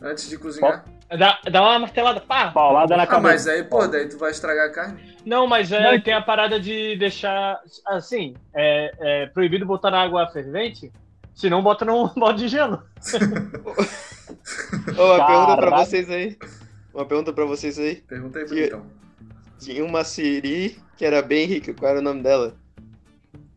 [0.00, 0.84] Antes de cozinhar?
[1.16, 2.50] Dá, dá uma martelada, pá!
[2.50, 3.50] Paulada na Ah, mas cabeça.
[3.52, 4.98] aí, pô, daí tu vai estragar a carne.
[5.26, 6.00] Não, mas é, Não.
[6.00, 7.60] tem a parada de deixar.
[7.86, 10.90] Assim, é, é proibido botar na água fervente,
[11.34, 12.82] se não bota num balde de gelo.
[14.98, 16.38] Ô, uma pergunta pra vocês aí.
[16.94, 17.96] Uma pergunta pra vocês aí.
[17.96, 18.86] Pergunta aí mim, então.
[19.60, 21.72] Tinha uma Siri que era bem rica.
[21.74, 22.54] Qual era o nome dela?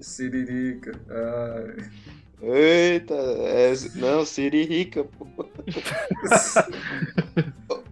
[0.06, 0.92] Siririca.
[1.10, 1.90] Ai.
[2.42, 5.26] Eita, é, não, Siri rica, pô.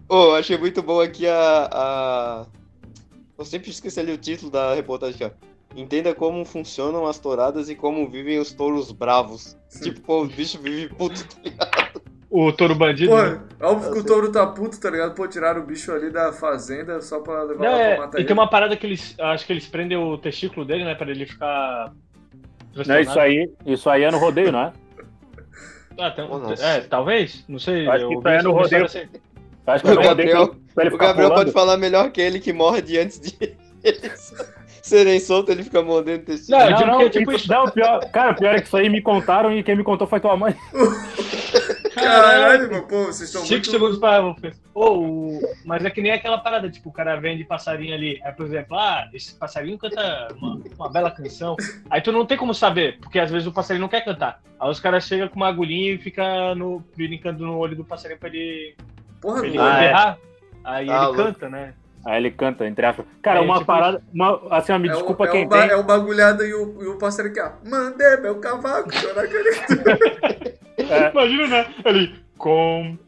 [0.08, 2.46] Ô, achei muito bom aqui a, a.
[3.38, 5.30] Eu sempre esqueci ali o título da reportagem aqui, ó.
[5.76, 9.56] Entenda como funcionam as touradas e como vivem os touros bravos.
[9.82, 11.24] Tipo, pô, o bicho vive puto.
[11.26, 12.02] tá ligado?
[12.30, 13.16] O touro bandido.
[13.16, 13.42] né?
[13.58, 15.14] Pô, óbvio que o touro tá puto, tá ligado?
[15.14, 18.18] Pô, tiraram o bicho ali da fazenda só pra levar Não, lá é, pra matar
[18.18, 18.26] e ele.
[18.28, 19.16] tem uma parada que eles.
[19.18, 20.94] Acho que eles prendem o testículo dele, né?
[20.94, 21.92] Pra ele ficar.
[22.86, 24.72] Não, isso aí, isso aí é no rodeio, não é?
[25.96, 27.44] Ah, tem Oh, é, talvez?
[27.48, 27.86] Não sei.
[27.88, 28.84] Acho eu que isso aí é no rodeio.
[28.84, 29.02] assim.
[29.64, 31.34] Acho que é O Gabriel- O Gabriel pulando.
[31.34, 33.36] pode falar melhor que ele que morde antes de
[33.84, 34.34] eles
[34.82, 36.58] serem soltos, ele fica mordendo o testículo.
[36.58, 37.48] Não, eu Não, digo não, é tipo tipo, isso.
[37.48, 40.18] não, pior, cara, pior é que isso aí me contaram e quem me contou foi
[40.18, 40.54] tua mãe.
[41.94, 43.70] Caralho, meu pô, vocês estão Cinco muito...
[43.70, 44.22] segundos pra.
[44.74, 48.20] Ô, o- mas é que nem aquela parada, tipo, o cara vende passarinho ali.
[48.24, 51.56] Aí, por exemplo, ah, esse passarinho canta uma, uma bela canção.
[51.88, 54.40] Aí tu não tem como saber, porque às vezes o passarinho não quer cantar.
[54.58, 58.18] Aí os caras chegam com uma agulhinha e fica no, brincando no olho do passarinho
[58.18, 58.74] pra ele,
[59.20, 59.58] Porra, pra ele.
[59.58, 59.86] Ah, é.
[59.88, 60.18] berrar.
[60.64, 61.16] Aí Ah, ele louco.
[61.16, 61.74] canta, né?
[62.06, 63.06] Aí ele canta, entre aspas.
[63.22, 64.02] Cara, É, uma tipo parada.
[64.12, 65.70] Uma, assim, ó, me É o, desculpa é, quem o ba- tem.
[65.70, 67.50] é o bagulhado e o, e o pássaro aqui, ó.
[67.68, 69.34] Mandei meu cavaco chorar que
[70.82, 71.10] É.
[71.10, 71.74] Imagina, né?
[71.84, 72.14] Ele.
[72.36, 72.98] Conte.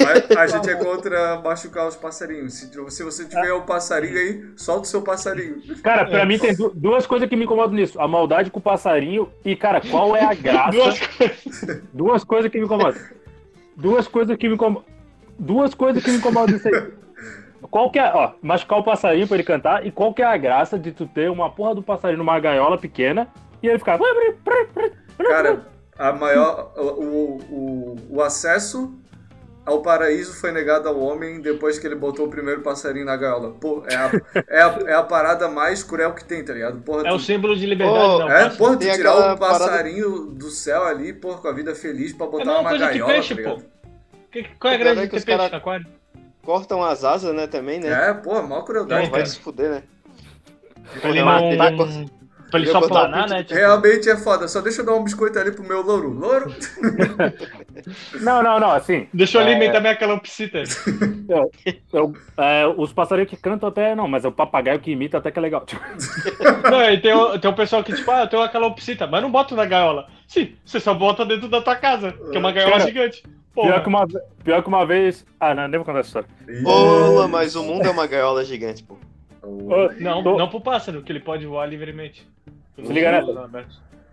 [0.00, 2.52] Mas a gente é contra machucar os passarinhos.
[2.54, 5.60] Se, se você tiver um passarinho aí, solta o seu passarinho.
[5.82, 7.98] Cara, pra mim tem du- duas coisas que me incomodam nisso.
[8.00, 10.70] A maldade com o passarinho e, cara, qual é a graça?
[10.72, 11.00] Duas
[11.92, 13.00] Duas coisas que me incomodam.
[13.76, 14.84] Duas coisas que me incomodam.
[15.38, 16.92] Duas coisas que me incomodam nisso aí.
[17.70, 20.36] Qual que é, ó, machucar o passarinho pra ele cantar e qual que é a
[20.36, 23.28] graça de tu ter uma porra do passarinho numa gaiola pequena
[23.62, 23.98] e ele ficar.
[25.18, 25.66] Cara,
[25.98, 26.72] a maior.
[26.76, 28.92] O, o, o, o acesso
[29.64, 33.50] ao paraíso foi negado ao homem depois que ele botou o primeiro passarinho na gaiola.
[33.60, 34.10] Pô, é a,
[34.48, 36.80] é a, é a parada mais cruel que tem, tá ligado?
[36.82, 38.30] Porra, É o tu- símbolo de liberdade, Ô, não.
[38.30, 38.56] É, passa.
[38.56, 42.26] porra, tu Tem tirar o passarinho do céu ali, porra, com a vida feliz pra
[42.26, 43.48] É botar mesma uma coisa que gaiola, peixe, tá pô.
[43.56, 43.64] ligado?
[44.30, 45.86] Que- Qual é a O grande é de que ter os peixe cara- aquário?
[46.46, 48.10] Cortam as asas, né, também, né?
[48.10, 49.02] É, pô, maior crueldade.
[49.02, 49.26] Não, vai cara.
[49.26, 49.82] se fuder, né?
[51.00, 52.06] Pra ele não.
[52.48, 53.42] Pra ele só um planar, né?
[53.42, 54.46] Tipo, Realmente é foda.
[54.46, 56.08] Só deixa eu dar um biscoito ali pro meu louro.
[56.10, 56.54] Louro?
[58.20, 59.06] Não, não, não, assim.
[59.12, 59.44] Deixa eu É.
[59.50, 60.62] alimentar minha calopsita.
[61.92, 65.30] eu- é, os passarinhos que cantam até não, mas é o papagaio que imita até
[65.30, 65.64] que é legal.
[65.66, 65.82] Tipo,
[66.70, 69.20] Não, e tem, o- tem um pessoal que, tipo, ah, eu tenho uma calopsita, mas
[69.22, 70.06] não boto na gaiola.
[70.26, 73.22] Sim, você só bota dentro da tua casa, que é uma gaiola Cara, gigante.
[73.62, 74.06] Pior, que uma,
[74.44, 75.24] pior que uma vez.
[75.40, 76.28] Ah, não, nem vou contar essa história.
[76.64, 78.96] Ô, mas o mundo é uma gaiola gigante, pô.
[79.42, 82.26] Ô, Não, tô- não pro pássaro, que ele pode voar livremente.
[82.84, 83.48] Se liga nessa.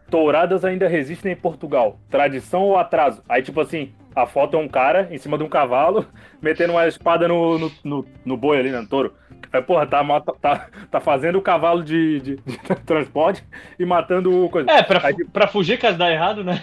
[0.10, 1.98] Touradas ainda resistem em Portugal.
[2.10, 3.24] Tradição ou atraso?
[3.28, 6.06] Aí, tipo assim, a foto é um cara em cima de um cavalo,
[6.42, 9.14] metendo uma espada no, no, no, no boi ali, né, no touro.
[9.52, 13.44] Aí, porra, tá, mata- tá, tá fazendo o cavalo de, de- de transporte
[13.80, 14.70] e matando o coisa.
[14.72, 16.62] É, pra, Aí, fu- pra fugir caso dá errado, né?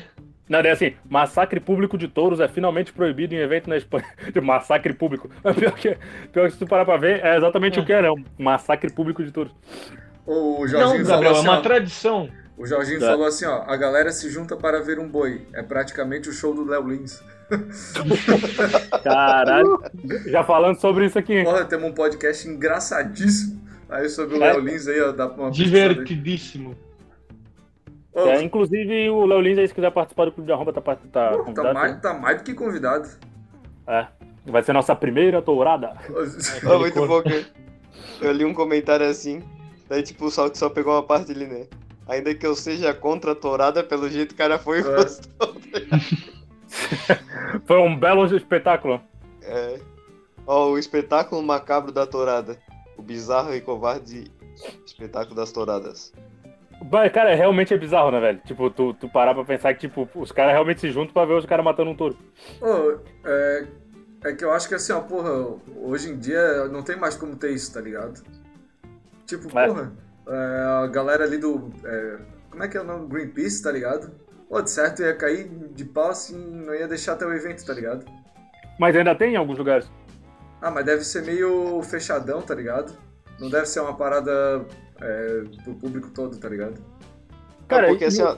[0.51, 4.05] Não, daí assim, massacre público de touros é finalmente proibido em evento na Espanha.
[4.35, 5.31] De massacre público.
[5.45, 5.97] Mas Pior que,
[6.33, 7.83] pior que se tu parar pra ver, é exatamente É.
[7.83, 8.11] o que é, né?
[8.11, 9.53] Um massacre público de touros.
[10.27, 12.29] O Não, Jorginho falou Gabriel, é assim, uma ó, tradição.
[12.59, 13.07] O Jorginho É.
[13.07, 15.47] falou assim, ó, a galera se junta para ver um boi.
[15.55, 17.23] É praticamente o show do Léo Lins.
[19.03, 19.83] Caralho.
[20.27, 21.33] Já falando sobre isso aqui.
[21.35, 21.45] hein?
[21.45, 24.53] Porra, temos um podcast engraçadíssimo aí sobre o É.
[24.53, 25.51] Léo Lins aí, ó, dá pra uma.
[25.51, 26.77] Divertidíssimo.
[28.15, 30.97] É, inclusive, o Léo Lins aí, se quiser participar do Clube de Arromba, tá, tá
[31.13, 31.75] tá, convidado.
[31.75, 33.09] mais, tá mais do que convidado.
[33.87, 34.07] É.
[34.47, 35.97] Vai ser nossa primeira tourada.
[36.09, 37.47] Ô, muito bom que
[38.21, 39.43] eu li um comentário assim,
[39.89, 41.67] daí tipo o Salk só pegou uma parte ali, né?
[42.09, 44.97] Ainda que eu seja contra a tourada, pelo jeito o cara foi e É.
[44.97, 45.55] gostou.
[47.67, 49.01] Foi um belo espetáculo.
[49.43, 49.81] É.
[50.47, 52.57] Ó, o espetáculo macabro da tourada.
[52.97, 54.31] O bizarro e covarde
[54.87, 56.13] espetáculo das touradas.
[56.91, 58.41] Mas, cara, realmente é bizarro, né, velho?
[58.45, 61.35] Tipo, tu, tu parar pra pensar que, tipo, os caras realmente se juntam pra ver
[61.35, 62.17] os caras matando um touro.
[63.25, 63.67] É,
[64.25, 65.31] é que eu acho que assim, ó, porra,
[65.77, 68.23] hoje em dia não tem mais como ter isso, tá ligado?
[69.27, 69.67] Tipo, É.
[69.67, 69.93] porra,
[70.29, 71.71] é, a galera ali do.
[71.85, 72.17] é,
[72.51, 73.09] como é que é o nome?
[73.09, 74.11] Greenpeace, tá ligado?
[74.49, 77.73] Pô, de certo ia cair de pau assim, não ia deixar até o evento, tá
[77.73, 78.05] ligado?
[78.79, 79.89] Mas ainda tem em alguns lugares.
[80.61, 82.93] Ah, mas deve ser meio fechadão, tá ligado?
[83.39, 84.65] Não deve ser uma parada
[85.01, 86.75] é, pro público todo, tá ligado?
[87.69, 88.37] Cara, Cara, porque e- assim, ó,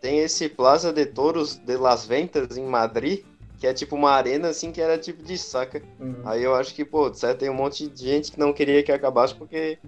[0.00, 3.24] tem esse Plaza de Toros de Las Ventas em Madrid,
[3.58, 5.82] que é tipo uma arena assim que era tipo de saca.
[5.98, 6.22] Uhum.
[6.24, 8.92] Aí eu acho que, pô, certo, tem um monte de gente que não queria que
[8.92, 9.78] acabasse porque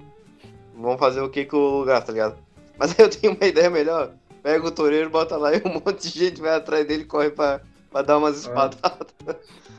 [0.74, 2.36] vão fazer o que com o lugar, tá ligado?
[2.78, 4.12] Mas eu tenho uma ideia melhor.
[4.42, 7.30] Pega o toureiro, bota lá e um monte de gente vai atrás dele e corre
[7.30, 8.80] pra, pra dar umas espadadas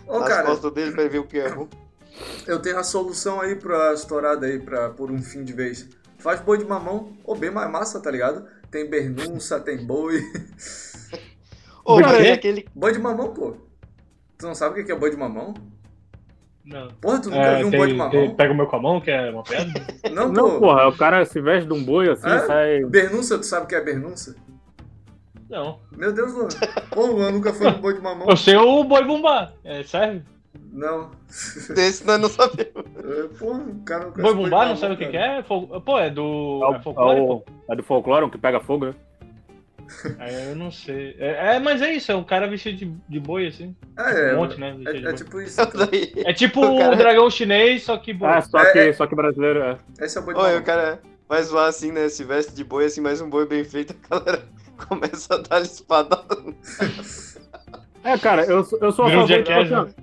[0.06, 1.68] Ô, nas cara, costas dele pra ver o que é bom.
[2.48, 5.88] eu tenho a solução aí pra estourada aí, pra, por um fim de vez.
[6.18, 8.46] Faz boi de mamão, ou bem mais massa, tá ligado?
[8.72, 10.22] Tem bernunça, tem boi.
[11.86, 12.04] Ô, quê?
[12.04, 12.68] é aquele.
[12.76, 13.56] Boi de mamão, pô.
[14.38, 15.54] Tu não sabe o que é boi de mamão?
[16.66, 16.90] Não.
[17.00, 18.36] Porra, tu nunca É, viu um tem- boi de tem- mamão?
[18.36, 19.86] pega o meu com a mão, que é uma pedra?
[20.14, 20.60] Não, Não, pô.
[20.60, 22.40] porra, o cara se veste de um boi assim, É?
[22.40, 22.84] sai.
[22.86, 24.36] Bernunça, tu sabe o que é bernunça?
[25.50, 25.80] Não.
[25.96, 26.50] Meu Deus, Luan.
[26.92, 28.28] Pô, o Luan nunca foi um boi de mamão.
[28.30, 29.54] Eu sei o boi bumbá.
[29.64, 30.24] É, serve?
[30.72, 31.12] Não.
[31.76, 32.72] Desse nós não sabemos.
[32.76, 35.42] É, Porra, o cara nunca Boi bumbá, não sabe o que, que é?
[35.44, 36.62] Fol- Pô, é do.
[36.74, 37.34] É, É folclore, é pô.
[37.36, 38.94] o- é do folclore, um que pega fogo, né?
[40.20, 41.16] É, eu não sei.
[41.18, 43.74] É, é, mas é isso, é um cara vestido de, de boi, assim.
[43.98, 44.76] É, é, um monte, né?
[44.86, 45.62] é, é tipo isso.
[45.62, 45.88] então.
[46.26, 48.28] É tipo O cara- um dragão chinês, só que boi.
[48.30, 48.94] Ah, só É, que, é.
[48.94, 49.78] só que brasileiro é.
[50.00, 51.00] Esse é o boi de Olha, o cara
[51.30, 52.10] vai zoar assim, né?
[52.10, 54.44] Se veste de boi, assim, mais um boi bem feito, a galera
[54.90, 56.26] começa a dar espadada.
[58.04, 59.98] É, cara, eu, sou- eu sou a favor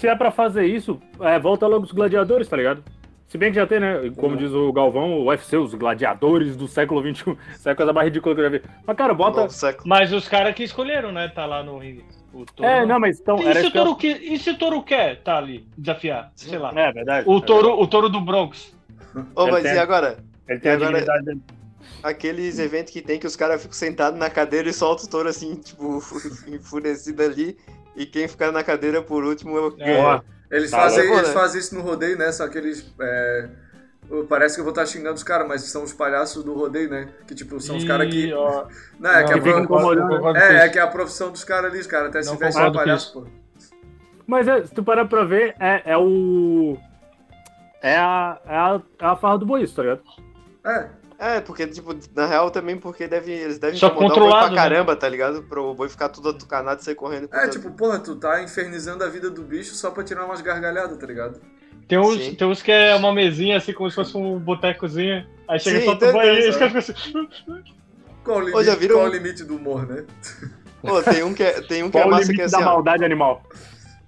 [0.00, 2.82] Se é pra fazer isso, é, volta logo os gladiadores, tá ligado?
[3.28, 4.10] Se bem que já tem, né?
[4.16, 7.36] Como diz o Galvão, o UFC, os gladiadores do século XXI.
[7.54, 8.62] Isso é a coisa mais ridícula que eu já vi.
[8.84, 9.46] Mas, cara, bota.
[9.84, 11.28] Mas os caras que escolheram, né?
[11.28, 12.04] Tá lá no ringue.
[12.60, 13.38] É, não, mas então.
[13.40, 15.36] E Era se, o isso que eu- touro que, e se o touro quer tá
[15.36, 16.32] ali, desafiar?
[16.34, 16.72] Sei lá.
[16.74, 17.28] É, verdade.
[17.28, 18.74] O touro, o touro do Bronx.
[19.36, 20.18] Ô, mas tem- e agora?
[20.48, 21.40] Ele tem a agora- dignidade dele.
[22.02, 25.28] Aqueles eventos que tem que os caras ficam sentados na cadeira e soltam o touro
[25.28, 25.98] assim, tipo,
[26.48, 27.56] enfurecido ali.
[27.96, 29.86] E quem ficar na cadeira por último é o que É.
[29.86, 30.22] ganha.
[30.50, 31.34] Eles, Tá fazem, louco, eles né?
[31.34, 32.32] fazem isso no rodeio, né?
[32.32, 32.92] Só que eles.
[33.00, 33.48] é,
[34.28, 37.08] Parece que eu vou estar xingando os caras, mas são os palhaços do rodeio, né?
[37.28, 38.32] Que tipo, são os caras que.
[38.32, 38.66] ó,
[38.98, 40.10] Não, é que, não, a fica pro- incomodando.
[40.12, 42.22] eu concordo com é, é que é a profissão dos caras ali, os caras até
[42.22, 43.26] se vestem de palhaço, pô.
[44.26, 46.76] Mas é, se tu parar pra ver, é, é o.
[47.82, 50.02] É a, é a, é a farra do boi, isso, tá ligado?
[50.66, 50.88] É,
[51.22, 54.48] É, porque, tipo, na real também porque deve, eles devem Só incomodar o boi pra
[54.48, 54.54] né?
[54.56, 55.42] caramba, tá ligado?
[55.42, 57.28] Pro boi ficar tudo atucanado e sair correndo.
[57.30, 60.96] é tipo, porra, tu tá infernizando a vida do bicho só pra tirar umas gargalhadas,
[60.96, 61.38] tá ligado?
[61.86, 62.34] Tem uns, Sim.
[62.36, 65.26] tem uns que é uma mesinha, assim, como se fosse um botecozinho.
[65.46, 67.62] Aí chega Sim, só tem- o banho tem, e os caras ficam assim.
[68.24, 70.04] Qual o Ô, já limite, viram- qual o limite do humor, né?
[70.80, 72.56] Pô, tem um que é, tem um que é o massa que limite é assim,
[72.56, 72.64] da ó.
[72.74, 73.42] maldade animal?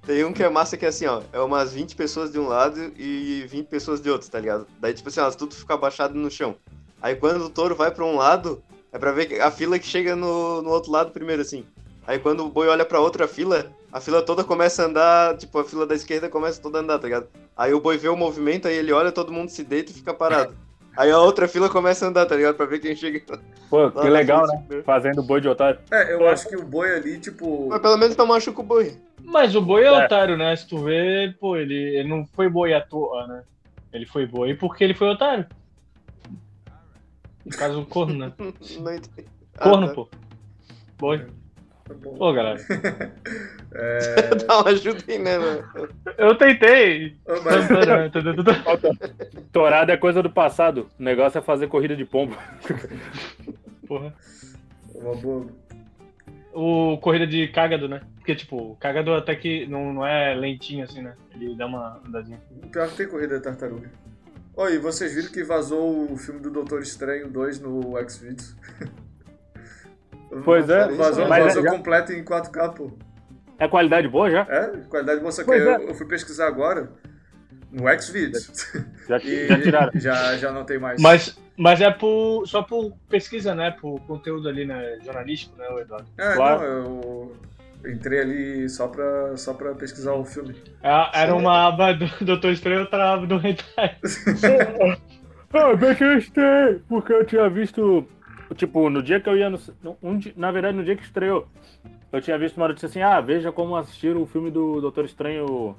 [0.06, 1.20] Tem um que é massa que é assim, ó.
[1.32, 4.66] É umas 20 pessoas de um lado e 20 pessoas de outro, tá ligado?
[4.80, 6.56] Daí, tipo assim, elas tudo fica abaixado no chão.
[7.02, 10.14] Aí quando o touro vai pra um lado, é pra ver a fila que chega
[10.14, 11.64] no, no outro lado primeiro, assim.
[12.06, 15.58] Aí quando o boi olha pra outra fila, a fila toda começa a andar, tipo,
[15.58, 17.26] a fila da esquerda começa toda a andar, tá ligado?
[17.56, 20.14] Aí o boi vê o movimento, aí ele olha, todo mundo se deita e fica
[20.14, 20.54] parado.
[20.94, 22.54] Aí a outra fila começa a andar, tá ligado?
[22.54, 23.18] Pra ver quem chega.
[23.70, 24.82] Pô, que legal, frente né?
[24.82, 25.80] Fazendo boi de otário.
[25.90, 27.68] É, eu acho que o boi ali, tipo.
[27.70, 28.94] Mas pelo menos não machuca o boi.
[29.24, 30.04] Mas o boi é, É.
[30.04, 30.54] otário, né?
[30.54, 33.42] Se tu vê, pô, ele, ele não foi boi à toa, né?
[33.90, 35.46] Ele foi boi porque ele foi otário.
[37.44, 38.32] No caso, o corno, né?
[38.38, 39.26] Não entendi.
[39.58, 39.94] Ah, Corno, tá.
[39.94, 40.08] pô.
[40.98, 41.18] Boi.
[41.84, 42.14] Tá bom.
[42.14, 42.58] Pô, galera.
[43.74, 44.34] É...
[44.46, 45.66] Dá uma ajuda aí, né, mano?
[46.18, 47.16] Eu tentei.
[47.26, 47.66] Mas-
[49.50, 50.88] Torada é coisa do passado.
[51.00, 52.36] O negócio é fazer corrida de pombo.
[53.86, 54.14] Porra.
[54.94, 55.46] Uma boa.
[56.52, 58.02] O corrida de cágado, né?
[58.16, 61.14] Porque, tipo, o cágado até que não, não é lentinho assim, né?
[61.34, 62.40] Ele dá uma andadinha.
[62.70, 63.90] Pior que tem corrida da tartaruga.
[64.54, 68.54] Oi, vocês viram que vazou o filme do Doutor Estranho 2 no Xvideos?
[70.44, 72.90] Pois é, Vazou, mas vazou já- completo em 4K, pô.
[73.58, 74.46] É qualidade boa já?
[74.48, 75.90] É, qualidade boa, só que Pois eu, é.
[75.90, 76.90] eu fui pesquisar agora
[77.70, 78.50] no Xvideos.
[79.08, 79.90] Já, já tiraram.
[79.96, 81.02] já, já não tem mais.
[81.02, 83.72] Mas, mas é por, só por pesquisa, né?
[83.72, 84.98] Por conteúdo ali, né?
[85.04, 86.06] Jornalístico, né, o Eduardo?
[86.16, 86.60] É, Claro.
[86.60, 87.36] não, eu
[87.86, 90.54] entrei ali só pra, só pra pesquisar o filme.
[90.82, 93.96] É- Era uma aba do Doutor Estranho e outra aba do Hentai.
[95.54, 98.06] Ah, bem que eu estei, porque eu tinha visto.
[98.54, 99.58] Tipo, no dia que eu ia no.
[100.02, 101.46] Um, na verdade, no dia que estreou,
[102.10, 105.76] eu tinha visto uma notícia assim: ah, veja como assistir o filme do Doutor Estranho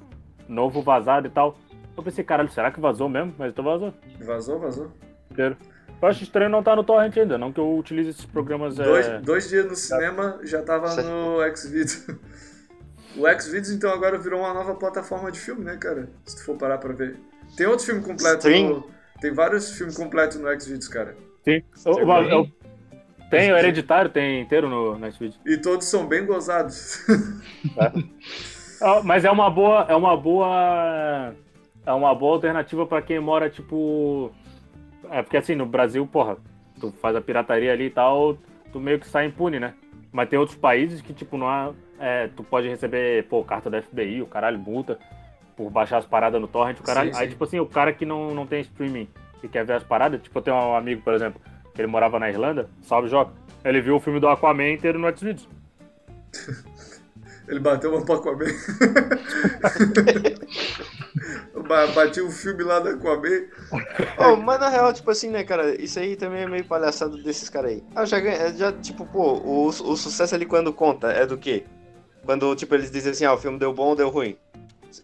[0.48, 1.58] novo vazado e tal.
[1.96, 3.34] Eu pensei, caralho, será que vazou mesmo?
[3.36, 3.92] Mas então vazou.
[4.24, 4.92] Vazou, vazou.
[5.30, 5.56] Inteiro.
[6.02, 8.74] Eu acho estranho não tá no Torrent ainda, não que eu utilize esses programas.
[8.76, 9.18] Dois, é...
[9.20, 12.06] dois dias no cinema já tava no Xvideos.
[13.16, 16.08] O Xvideos, então, agora virou uma nova plataforma de filme, né, cara?
[16.24, 17.16] Se tu for parar pra ver.
[17.56, 18.38] Tem outro filme completo.
[18.48, 18.68] Stream.
[18.70, 18.90] no-
[19.20, 21.14] Tem vários filmes completos no Xvideos, cara.
[21.44, 21.62] Sim.
[21.86, 22.48] Eu- eu- eu-
[23.30, 25.38] tem o Hereditário, tem inteiro no Netflix.
[25.46, 27.06] E todos são bem gozados.
[28.82, 31.32] Ah, Mas é uma boa, é uma boa,
[31.86, 34.30] é uma boa alternativa pra quem mora tipo,
[35.10, 36.36] é porque assim no Brasil, porra,
[36.80, 38.36] tu faz a pirataria ali e tal,
[38.72, 39.74] tu meio que sai impune, né?
[40.12, 43.82] Mas tem outros países que tipo não há, é, tu pode receber pô carta da
[43.82, 44.98] FBI, o caralho multa
[45.56, 47.12] por baixar as paradas no torrent, o caralho.
[47.12, 47.32] Sim, Aí sim.
[47.32, 49.08] tipo assim o cara que não, não tem streaming
[49.42, 51.40] e quer ver as paradas, tipo eu tenho um amigo por exemplo
[51.74, 53.32] que ele morava na Irlanda, salve Joca,
[53.64, 55.48] ele viu o filme do Aquaman inteiro no Xvideos.
[57.46, 58.46] Ele bateu uma pra Aquaman.
[61.66, 63.44] Ba- Bati o filme lá da Aquaman.
[64.18, 67.48] Oh, mas na real, tipo assim, né, cara, isso aí também é meio palhaçada desses
[67.48, 67.84] caras aí.
[67.94, 71.64] Ah, já, ganha- já tipo, pô, o, o sucesso ali quando conta é do quê?
[72.24, 74.36] Quando, tipo, eles dizem assim, ah, o filme deu bom ou deu ruim.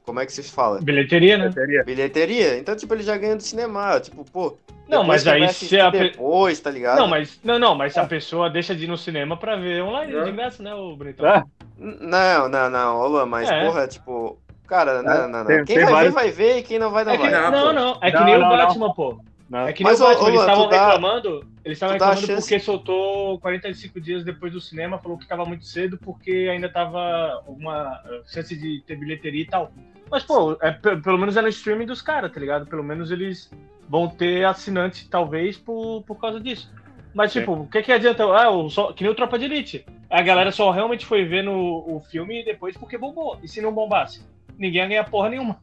[0.04, 0.80] Como é que se fala?
[0.80, 1.50] Bilheteria, né?
[1.84, 2.56] Bilheteria?
[2.58, 4.56] Então, tipo, ele já ganha do cinema, tipo, pô.
[4.88, 6.98] Não, mas aí se a depois, tá ligado?
[6.98, 9.82] Não, mas, não, não, mas se a pessoa deixa de ir no cinema pra ver
[9.82, 10.24] online É.
[10.24, 11.26] de graça, né, o Bonitão?
[11.26, 11.44] Ah,
[11.78, 13.64] N- Não, não, não, ô Luan, mas, É.
[13.64, 14.38] porra, tipo.
[14.70, 15.44] Cara, não, não, não.
[15.46, 17.22] tem- quem tem vai vários- ver, vai ver, e quem não vai, não É que,
[17.28, 17.32] vai.
[17.32, 18.56] Não, não, não, é que Não, nem não, o não.
[18.56, 19.20] Batman, pô.
[19.50, 19.66] não.
[19.66, 21.28] É que Mas, nem o ô, Batman, ô, eles estavam tu dá- reclamando,
[21.64, 25.64] eles estavam reclamando chance- porque soltou 45 dias depois do cinema, falou que tava muito
[25.66, 28.00] cedo porque ainda tava uma
[28.32, 29.72] chance de ter bilheteria e tal.
[30.10, 32.64] Mas, pô, é, pe- pelo menos é no streaming dos caras, tá ligado?
[32.66, 33.50] Pelo menos eles
[33.88, 36.72] vão ter assinante, talvez, por, por causa disso.
[37.12, 37.40] Mas, Sim.
[37.40, 38.22] tipo, o que que adianta?
[38.22, 39.84] Ah, o, só, que nem o Tropa de Elite.
[40.08, 41.54] A galera só realmente foi ver no,
[41.96, 43.36] o filme depois porque bombou.
[43.42, 44.24] E se não bombasse?
[44.60, 45.56] Ninguém ia ganhar porra nenhuma.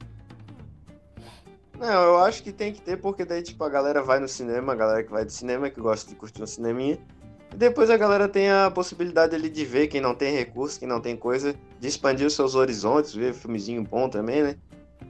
[1.79, 4.73] Não, eu acho que tem que ter, porque daí, tipo, a galera vai no cinema,
[4.73, 6.97] a galera que vai de cinema, que gosta de curtir um cineminha.
[7.53, 10.87] E depois a galera tem a possibilidade ali de ver, quem não tem recurso, quem
[10.87, 14.55] não tem coisa, de expandir os seus horizontes, ver filmezinho bom também, né?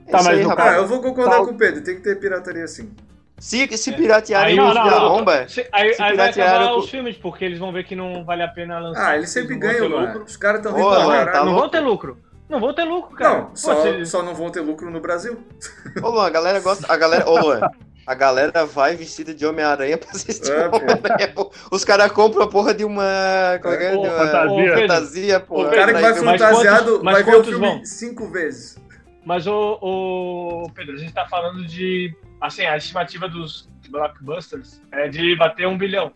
[0.06, 0.74] É Tá, mas aí, rapaz.
[0.74, 1.82] Ah, eu vou concordar Tal- com o Pedro.
[1.82, 2.90] Tem que ter pirataria sim.
[3.38, 6.68] Se, se piratearem Aí- os não, de não, arromba, Se- aí, Se aí vai acabar
[6.68, 9.10] com- os filmes, porque eles vão ver que não vale a pena lançar.
[9.12, 10.24] Ah, eles sempre não vão ganham lucro.
[10.24, 11.32] Os caras estão rindo caralho.
[11.32, 12.18] tá não vão ter lucro.
[12.48, 13.34] Não vão ter lucro, cara.
[13.38, 15.38] Não, Pô, só, se- só não vão ter lucro no Brasil.
[16.02, 16.90] Ô Luan, a galera gosta.
[16.92, 17.28] A galera.
[17.28, 17.60] Ô Luan,
[18.06, 20.76] a galera vai vestida de Homem-Aranha pra assistir É, o pô.
[20.78, 21.28] Homem-Aranha.
[21.34, 21.50] pô.
[21.70, 23.58] Os caras compram a porra de uma.
[23.60, 23.94] Como é que é?
[23.94, 24.74] Ô, De uma fantasia.
[24.78, 25.62] fantasia, pô.
[25.62, 27.84] O cara que vai Mas quantos- fantasiado mas vai ver o filme vão?
[27.84, 28.78] cinco vezes.
[29.24, 32.14] Mas, ô, ô, Pedro, a gente tá falando de.
[32.40, 36.12] Assim, a estimativa dos blockbusters é de bater um bilhão.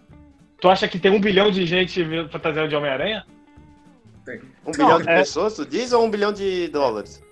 [0.61, 3.25] Tu acha que tem um bilhão de gente vendo fantasiado de Homem-Aranha?
[4.67, 7.23] Um bilhão de é- pessoas, tu diz, ou um bilhão de dólares?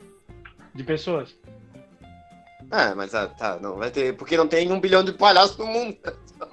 [0.75, 1.37] De pessoas?
[2.71, 4.15] Ah, mas ah, tá, não vai ter.
[4.17, 5.97] Porque não tem um bilhão de palhaços no mundo.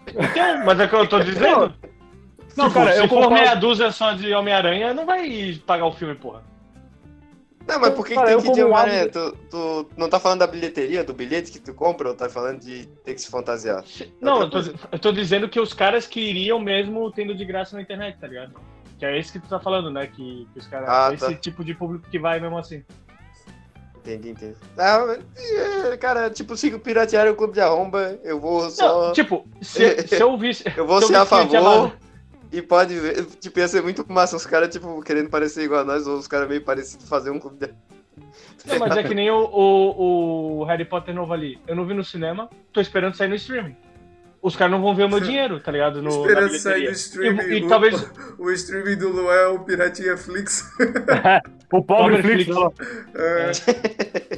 [0.08, 1.74] Então, mas é o que eu tô dizendo.
[2.56, 3.34] Não, Tipo, cara, se eu for concordo.
[3.36, 6.44] meia dúzia só de Homem-Aranha, não vai pagar o filme, porra.
[7.68, 9.02] Não, mas por que, que Cara, tem que ir de como Homem-Aranha?
[9.04, 12.28] hábito- Tu, tu não tá falando da bilheteria, do bilhete que tu compra, ou tá
[12.30, 13.86] falando de ter que se fantasiar?
[13.86, 14.60] Se- Não, eu tô,
[14.92, 18.26] eu tô dizendo que os caras que iriam mesmo tendo de graça na internet, tá
[18.28, 18.54] ligado?
[18.98, 20.08] Que é esse que tu tá falando, né?
[20.08, 20.90] Que, que os caras.
[20.90, 21.34] Ah, esse tá.
[21.36, 22.84] tipo de público que vai mesmo assim.
[23.98, 24.56] Entendi, entendi.
[24.78, 25.18] Ah,
[25.92, 29.08] é, cara, tipo, se piratearem o Clube de Arromba, eu vou só...
[29.08, 30.64] Não, tipo, se, se eu visse.
[30.78, 31.92] Eu vou se ser a favor
[32.52, 33.26] e pode ver.
[33.26, 36.28] Tipo, ia ser muito massa os caras, tipo, querendo parecer igual a nós, ou os
[36.28, 37.74] caras meio parecidos fazer um clube de.
[38.66, 41.60] Não, mas é que nem o, o, o Harry Potter novo ali.
[41.68, 43.76] Eu não vi no cinema, tô esperando sair no streaming.
[44.42, 46.02] Os caras não vão ver o meu dinheiro, tá ligado?
[46.02, 47.42] No, Esperando sair no streaming.
[47.42, 48.12] E, e o, talvez.
[48.38, 50.64] o streaming do Luan é o Piratinha Flix.
[51.70, 52.56] O pobre Flix, Flix.
[52.58, 52.72] ó.
[53.14, 53.52] É.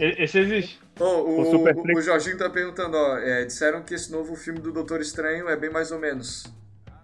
[0.04, 0.80] e- Esse existe.
[1.00, 3.18] O, O Super o, o Jorginho tá perguntando, ó.
[3.20, 6.46] é, disseram que esse novo filme do Doutor Estranho é bem mais ou menos.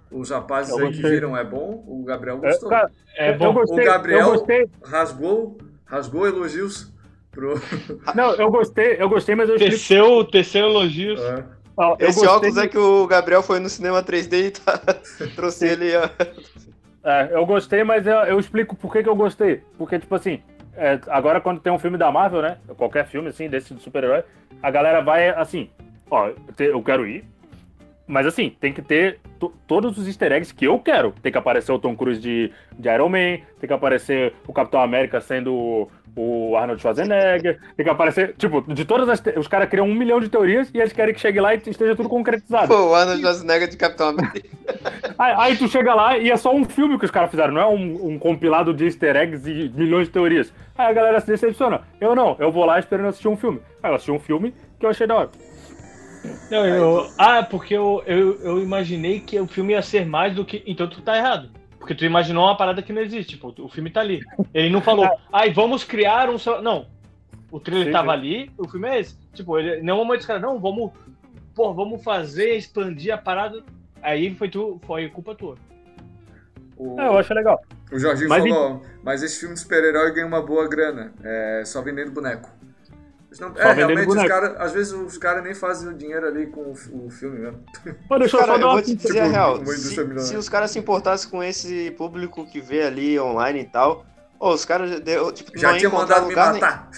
[0.10, 2.72] Os rapazes Eu aí que viram é bom, o Gabriel É, gostou.
[2.74, 3.54] É eu bom.
[3.54, 4.68] gostei, O Gabriel- eu gostei.
[4.84, 6.92] Rasgou, rasgou elogios
[7.32, 7.62] pro.
[8.16, 9.58] Não, eu gostei, eu gostei, mas eu.
[9.58, 11.20] Teceu, teceu elogios.
[11.22, 11.44] É.
[11.78, 14.78] ó, Esse óculos é que o Gabriel foi no cinema 3D e tá...
[15.36, 15.92] trouxe ele.
[17.04, 19.62] É, eu gostei, mas eu, eu explico por que, que eu gostei.
[19.78, 20.42] Porque, tipo assim,
[20.76, 22.58] é, agora quando tem um filme da Marvel, né?
[22.78, 24.24] Qualquer filme, assim, desse de super-herói,
[24.62, 25.70] a galera vai assim,
[26.10, 27.24] ó, eu quero ir.
[28.08, 31.12] Mas assim, tem que ter to- todos os easter eggs que eu quero.
[31.24, 34.80] Tem que aparecer o Tom Cruise de, de Iron Man, tem que aparecer o Capitão
[34.80, 39.20] América sendo o- Arnold Schwarzenegger, tem que aparecer, tipo, de todas as.
[39.20, 41.62] te- Os caras criam um milhão de teorias e eles querem que chegue lá e
[41.66, 42.68] esteja tudo concretizado.
[42.68, 44.50] Pô, o Arnold Schwarzenegger de Capitão América.
[45.18, 47.62] Aí, aí tu chega lá e é só um filme que os caras fizeram, não
[47.62, 50.52] é um, um compilado de easter eggs e milhões de teorias.
[50.78, 51.82] Aí a galera se decepciona.
[52.02, 53.62] Eu não, eu vou lá esperando assistir um filme.
[53.82, 55.30] Aí eu assisti um filme que eu achei da hora.
[56.52, 60.44] Não, eu- ah, porque eu, eu, eu imaginei que o filme ia ser mais do
[60.44, 60.64] que.
[60.66, 61.50] Então tu tá errado.
[61.86, 63.36] Porque tu imaginou uma parada que não existe.
[63.36, 64.20] Tipo, o filme tá ali.
[64.52, 66.40] Ele não falou, ai, vamos criar um.
[66.40, 66.88] só-" Não.
[67.52, 68.18] O trailer Sim, tava sim.
[68.18, 69.16] ali, o filme é esse.
[69.36, 70.92] Tipo, ele, em nenhum momento os caras, não, vamos.
[71.54, 73.64] Pô, vamos fazer, expandir a parada.
[74.02, 75.58] Aí foi tu, foi culpa tua.
[76.76, 77.62] O, É, eu achei legal.
[77.92, 81.14] o Jorginho Mas falou, mas esse filme de super-herói ganha uma boa grana.
[81.24, 82.50] É só vendendo boneco.
[83.40, 86.48] Não- Só é, realmente, os caras, às vezes os caras nem fazem o dinheiro ali
[86.48, 87.64] com o, o filme mesmo.
[88.08, 89.58] Pô, deixa eu Cara, só eu dar uma vou te dizer tipo, a real.
[89.58, 93.66] indústria Se, se os caras se importassem com esse público que vê ali online e
[93.66, 94.06] tal,
[94.40, 96.90] ô, os caras já deu- tipo, Já tinha mandado me lugar nem- matar.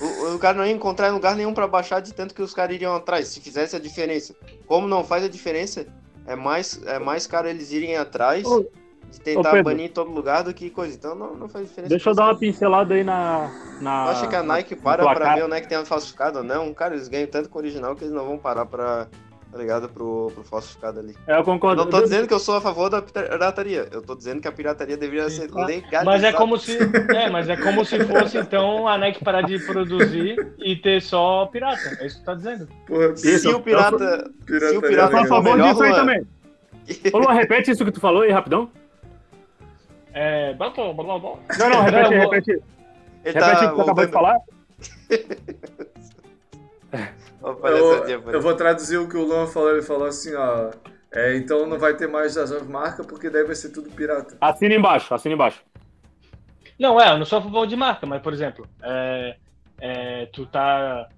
[0.00, 2.52] O, o cara não ia encontrar em lugar nenhum pra baixar de tanto que os
[2.52, 4.34] caras iriam atrás, se fizesse a diferença.
[4.66, 5.86] Como não faz a diferença,
[6.26, 8.66] é mais, é mais caro eles irem atrás Ô,
[9.12, 9.64] de tentar Pedro.
[9.64, 10.96] banir em todo lugar do que coisa.
[10.96, 11.90] Então não, não faz diferença.
[11.90, 13.50] Deixa eu dar uma pincelada aí na.
[13.80, 16.44] na acha que a Nike para pra ver onde é que tem a falsificado ou
[16.44, 16.72] não?
[16.74, 19.06] Cara, eles ganham tanto com o original que eles não vão parar pra.
[19.50, 19.86] Tá ligado?
[19.86, 21.14] Pro, pro falsificado ali.
[21.26, 21.84] É, eu Eu concordo.
[21.84, 23.86] não tô dizendo que eu sou a favor da pirataria.
[23.92, 26.04] Eu tô dizendo que a pirataria deveria ser legalizada.
[26.06, 26.78] Mas é como se.
[27.14, 31.44] É, mas é como se fosse, então, a Nike parar de produzir e ter só
[31.52, 31.82] pirata.
[32.00, 32.66] É isso que tu tá dizendo.
[32.86, 33.98] Porra, Se Isso, o pirata.
[34.46, 35.42] pirataria se o Eu pirata sou a legal.
[35.42, 36.26] for favor disso aí também.
[37.12, 38.70] Ô, Luan, repete isso que tu falou aí, rapidão.
[40.14, 40.54] É.
[40.54, 41.34] blá, blá, blá, blá.
[41.58, 42.50] Não, não, repete, Não, eu vou- repete.
[43.24, 44.38] Ele Repete tá o que tu acabou de falar.
[47.44, 49.72] Eu, eu vou traduzir o que o Luan falou.
[49.72, 50.70] Ele falou assim, ó.
[51.12, 54.36] É, então não vai ter mais as marcas porque daí vai ser tudo pirata.
[54.40, 55.60] Assina embaixo, assina embaixo.
[56.78, 59.36] Não, é, eu não sou a favor de marca, mas, por exemplo, é,
[59.80, 61.08] é, tu tá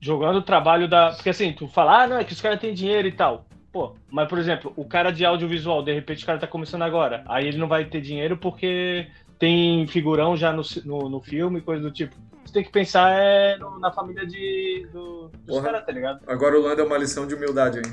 [0.00, 1.10] jogando o trabalho da.
[1.10, 3.44] Porque assim, tu fala, ah, não, é que os caras têm dinheiro e tal.
[3.76, 7.22] Pô, mas, por exemplo, o cara de audiovisual, de repente o cara tá começando agora.
[7.26, 9.06] Aí ele não vai ter dinheiro porque
[9.38, 12.16] tem figurão já no, no, no filme, coisa do tipo.
[12.42, 16.20] Você tem que pensar é, no- na família de, do, dos caras, tá ligado?
[16.26, 17.84] Agora o Luan deu uma lição de humildade, hein?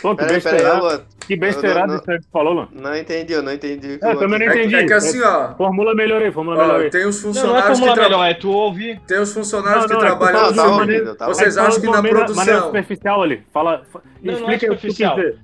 [0.00, 0.80] Pô, que Peraí, peraí, besteirado.
[0.82, 1.00] Luan.
[1.26, 2.68] Que Não, não, isso aí que falou, Luan.
[2.72, 3.98] Não entendi, eu não entendi.
[3.98, 4.74] que É, eu Luan também não É, entendi.
[4.76, 5.54] é que assim, ó.
[5.56, 6.90] Formula melhorei, formula ó, melhorei.
[6.90, 8.08] tem os Não, não é funcionários que trabalham.
[8.10, 9.00] melhor, é tu ouvir.
[9.06, 11.80] Tem os funcionários Não, que não, é trabalham Não, tá ouvindo, tá Vocês fala acham
[11.80, 13.42] que na maneira, produção- maneira superficial ali.
[13.52, 13.82] Fala.
[13.92, 15.38] fa- Não, não é explica o que tu quis superficial.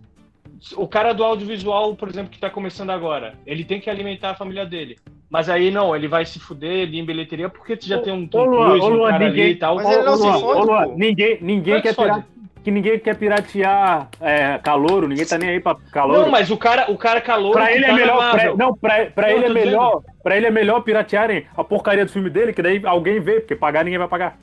[0.77, 4.35] O cara do audiovisual, por exemplo, que tá começando agora, ele tem que alimentar a
[4.35, 4.97] família dele.
[5.29, 8.13] Mas aí não, ele vai se fuder ali em bilheteria porque tu já Ô, tem
[8.13, 9.75] um ô, Tom Luan, Cruise, ô, um Luan, cara ninguém- ali e tal.
[9.77, 12.25] Mas ele não Ô, se Luan, fode, ninguém, ninguém que quer pira-
[12.65, 16.23] que ninguém quer piratear é, calouro, ninguém tá nem aí pra calouro.
[16.23, 17.53] Não, mas o cara, o cara calor.
[17.53, 20.37] Pra ele tá é na melhor, pra, não, pra, pra Não, ele é melhor, para
[20.37, 23.85] ele é melhor piratearem a porcaria do filme dele, que daí alguém vê, porque pagar
[23.85, 24.39] ninguém vai pagar.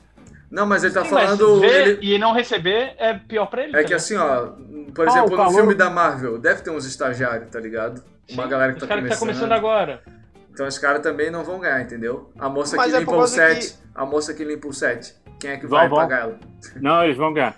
[0.48, 1.60] Não, mas ele tá Sim, mas falando.
[1.60, 3.76] ver ele- e não receber é pior pra ele.
[3.76, 4.52] É tá que assim, ó,
[4.94, 8.02] por Ah, exemplo, o no filme da Marvel, deve ter uns estagiários, tá ligado?
[8.30, 9.38] Uma Sim, galera que os tá caras que começando.
[9.40, 10.02] tá começando agora.
[10.52, 12.30] Então os caras também não vão ganhar, entendeu?
[12.38, 15.14] A moça Mas que é limpa o set, que- a moça que limpa o set,
[15.40, 15.98] quem é que Vão, vai vão.
[15.98, 16.38] pagar ela?
[16.76, 17.54] Não, eles vão ganhar.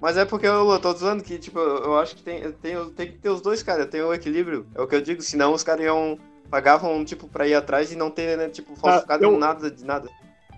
[0.00, 3.18] Mas é porque eu, tô dizendo que, tipo, eu acho que tem, tem, tem que
[3.18, 3.84] ter os dois, cara.
[3.86, 4.66] Tem o equilíbrio.
[4.74, 6.18] É o que eu digo, senão os caras iam.
[6.50, 10.08] Pagavam, tipo, pra ir atrás e não ter, né, tipo, falsificado eu- nada de nada.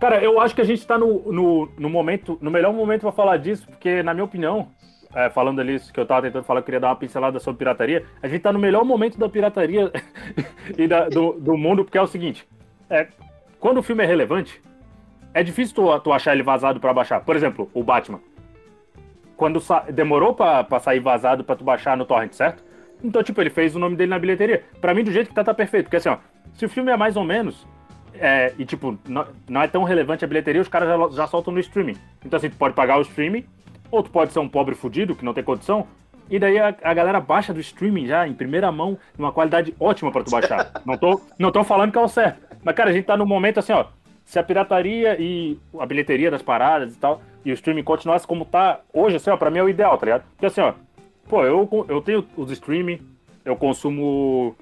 [0.00, 3.10] Cara, eu acho que a gente tá no, no, no momento, no melhor momento pra
[3.12, 4.68] falar disso, porque, na minha opinião,
[5.12, 7.58] é, falando ali isso que eu tava tentando falar, eu queria dar uma pincelada sobre
[7.58, 8.06] pirataria.
[8.22, 9.90] A gente tá no melhor momento da pirataria
[10.78, 12.46] e da- do, do mundo, porque é o seguinte:
[12.88, 13.08] é,
[13.58, 14.62] quando o filme é relevante,
[15.34, 17.20] é difícil tu, tu achar ele vazado pra baixar.
[17.24, 18.20] Por exemplo, o Batman.
[19.40, 19.58] Quando
[19.94, 22.62] demorou pra, pra sair vazado pra tu baixar no torrent, certo?
[23.02, 24.64] Então, tipo, ele fez o nome dele na bilheteria.
[24.82, 25.86] Pra mim, do jeito que tá, tá perfeito.
[25.86, 26.18] Porque assim, ó,
[26.52, 27.66] se o filme é mais ou menos,
[28.12, 31.54] é, e tipo, não, não é tão relevante a bilheteria, os caras já, já soltam
[31.54, 31.96] no streaming.
[32.22, 33.46] Então assim, tu pode pagar o streaming,
[33.90, 35.86] ou tu pode ser um pobre fudido que não tem condição,
[36.28, 40.12] e daí a, a galera baixa do streaming já em primeira mão, numa qualidade ótima
[40.12, 40.70] pra tu baixar.
[40.84, 42.46] não, tô, não tô falando que é o certo.
[42.62, 43.86] Mas, cara, a gente tá num momento assim, ó.
[44.22, 48.44] Se a pirataria e a bilheteria das paradas e tal, e o streaming continuasse como
[48.44, 50.24] tá hoje, assim, ó, pra mim é o ideal, tá ligado?
[50.30, 50.72] Porque assim, ó,
[51.28, 53.00] pô, eu, eu tenho os streaming,
[53.44, 54.54] eu consumo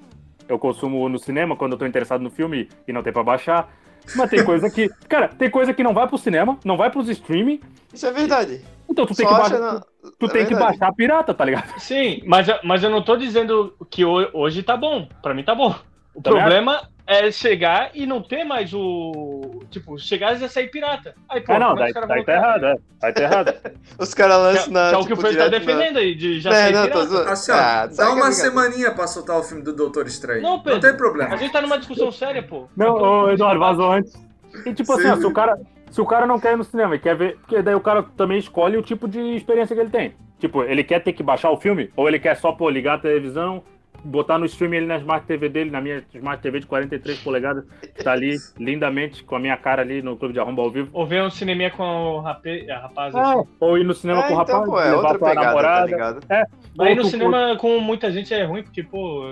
[0.47, 3.71] eu consumo no cinema quando eu tô interessado no filme e não tem pra baixar.
[4.15, 4.89] Mas tem coisa que.
[5.07, 7.59] Cara, tem coisa que não vai pro cinema, não vai pros streaming.
[7.93, 8.65] Isso é verdade.
[8.89, 9.85] Então tu tem Só que, acha baixar, na-
[10.17, 11.79] tu é tem que baixar pirata, tá ligado?
[11.79, 15.07] Sim, mas, eu- mas eu não tô dizendo que ho- hoje tá bom.
[15.21, 15.75] Pra mim tá bom.
[16.19, 19.61] O Também problema é chegar e não ter mais o.
[19.71, 21.15] Tipo, chegar e já sair pirata.
[21.29, 22.75] Aí, pô, Ah, não, é daí, caras daí vão tá errado, é.
[23.01, 23.53] Aí tá errado.
[23.97, 24.89] Os caras lançam na.
[24.89, 26.53] que é o que o tipo, Fred tá direto na- defendendo aí, de já É,
[26.63, 27.07] sair não, pirata.
[27.07, 27.17] tô.
[27.31, 30.41] Assim, ó, Ah, dá sabe uma que- semaninha pra soltar o filme do Doutor Estranho.
[30.41, 30.81] Não, Pedro.
[30.81, 31.33] tem problema.
[31.33, 32.67] A gente tá numa discussão séria, pô.
[32.75, 34.13] Não, ô, Eduardo, vazou antes.
[34.65, 35.11] E tipo assim, Sim.
[35.11, 35.57] ó, se o cara.
[35.91, 37.37] Se o cara não quer ir no cinema e quer ver.
[37.37, 40.13] Porque daí o cara também escolhe o tipo de experiência que ele tem.
[40.37, 42.99] Tipo, ele quer ter que baixar o filme, ou ele quer só, pô, ligar a
[42.99, 43.63] televisão,
[44.03, 47.63] botar no streaming ele na Smart TV dele, na minha Smart TV de 43 polegadas,
[47.81, 50.89] que tá ali lindamente com a minha cara ali no Clube de Arromba ao vivo.
[50.93, 52.67] Ou ver um cineminha com o rapaz.
[53.15, 53.49] Ah, assim.
[53.59, 55.85] ou ir no cinema É, com o então, rapaz, pô, é levar outra tá namorada.
[55.85, 56.19] ligado?
[56.79, 59.23] Aí ou no cinema com muita gente é ruim, porque, pô,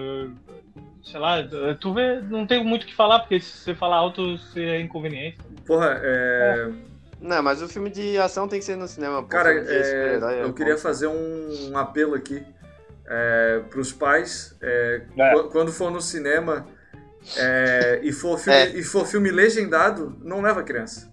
[1.03, 1.37] sei lá,
[1.79, 4.81] tu vê, não tem muito o que falar, porque se você falar alto, você é
[4.81, 5.37] inconveniente.
[5.65, 6.71] Porra, é.
[7.19, 9.21] Não, mas o filme de ação tem que ser no cinema.
[9.21, 9.27] pô.
[9.27, 12.43] Cara, é, é eu queria fazer um, um apelo aqui
[13.07, 14.55] é, pros pais.
[14.61, 15.33] é, É.
[15.33, 16.65] qu- Quando for no cinema
[17.37, 18.69] é, e, for filme, É.
[18.77, 21.11] e for filme legendado, não leva a criança.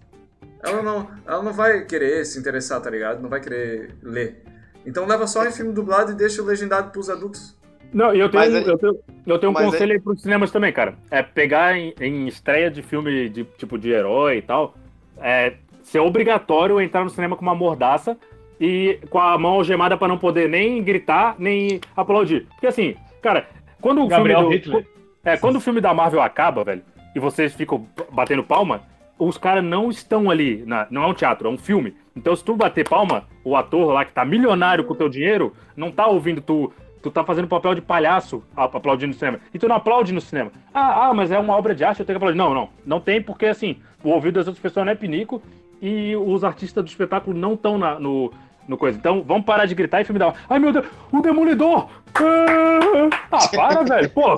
[0.63, 3.21] Ela não, ela não vai querer se interessar, tá ligado?
[3.21, 4.41] Não vai querer ler.
[4.85, 7.55] Então leva só em filme dublado e deixa o legendado pros adultos.
[7.93, 10.51] Não, e eu tenho, um- aí- eu tenho, eu tenho um conselho aí pros cinemas
[10.51, 10.95] também, cara.
[11.11, 14.75] É pegar em, em estreia de filme de tipo de herói e tal,
[15.17, 18.17] é ser obrigatório entrar no cinema com uma mordaça
[18.59, 22.47] e com a mão algemada pra não poder nem gritar, nem aplaudir.
[22.51, 23.47] Porque assim, cara,
[23.81, 24.85] quando o Gabriel filme do,
[25.23, 26.81] é, quando o filme da Marvel acaba, velho,
[27.15, 28.81] e vocês ficam batendo palma,
[29.17, 31.95] os caras não estão ali, na- não é um teatro, é um filme.
[32.15, 35.53] Então se tu bater palma, o ator lá que tá milionário com o teu dinheiro,
[35.75, 39.39] não tá ouvindo tu, tu tá fazendo papel de palhaço aplaudindo no cinema.
[39.53, 40.51] E tu não aplaude no cinema.
[40.73, 42.37] Ah, ah, mas é uma obra de arte, eu tenho que aplaudir.
[42.37, 45.41] Não, não, não tem porque assim, o ouvido das outras pessoas não é pinico
[45.81, 48.31] e os artistas do espetáculo não estão no,
[48.67, 48.97] no coisa.
[48.97, 50.33] Então vamos parar de gritar e filme da...
[50.49, 51.89] Ai meu Deus, o Demolidor!
[52.15, 54.35] Ah, ah, para, velho, pô.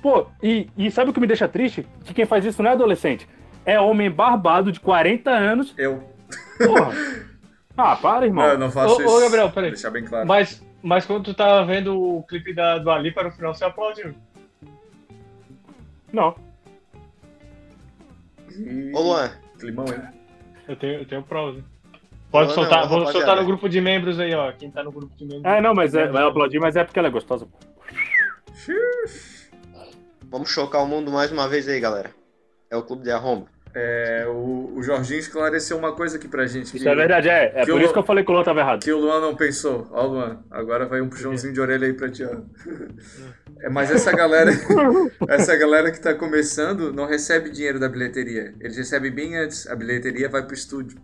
[0.00, 1.86] Pô, e, e sabe o que me deixa triste?
[2.04, 3.28] Que quem faz isso não é adolescente.
[3.64, 5.72] É homem barbado de 40 anos.
[5.78, 6.02] Eu.
[6.58, 6.92] Porra.
[7.76, 8.44] Ah, para, irmão.
[8.44, 9.16] Não, eu não faço Ô, isso.
[9.16, 9.70] ô, Gabriel, peraí.
[9.70, 10.26] Deixar bem claro.
[10.26, 13.64] Mas, mas quando tu tava vendo o clipe da, do Ali para o final, você
[13.64, 14.12] aplaudiu.
[16.12, 16.34] Não.
[18.50, 20.21] E- Ô, Luan, Climão, hein?
[20.72, 21.56] Eu tenho, eu tenho provas.
[21.56, 21.64] hein?
[22.30, 23.26] Pode Não, soltar, não, vou rapaziada.
[23.26, 24.50] soltar no grupo de membros aí, ó.
[24.52, 25.44] Quem tá no grupo de membros.
[25.44, 27.46] É, não, mas é, vai aplaudir, mas é porque ela é gostosa.
[30.30, 32.10] vamos chocar o mundo mais uma vez aí, galera.
[32.70, 33.46] É o Clube de Arromba.
[33.74, 36.74] É, o, o Jorginho esclareceu uma coisa aqui pra gente.
[36.76, 37.52] Isso é verdade, é.
[37.54, 38.82] É que por isso que eu falei que o Luan tava errado.
[38.82, 39.88] Que o Luan não pensou.
[39.90, 42.36] Ó, Luan, agora vai um puxãozinho de orelha aí pra ti, ó.
[43.62, 44.50] É, mas essa galera,
[45.28, 48.54] essa galera que tá começando não recebe dinheiro da bilheteria.
[48.60, 49.66] Eles recebem bem antes.
[49.68, 50.98] A bilheteria vai pro estúdio.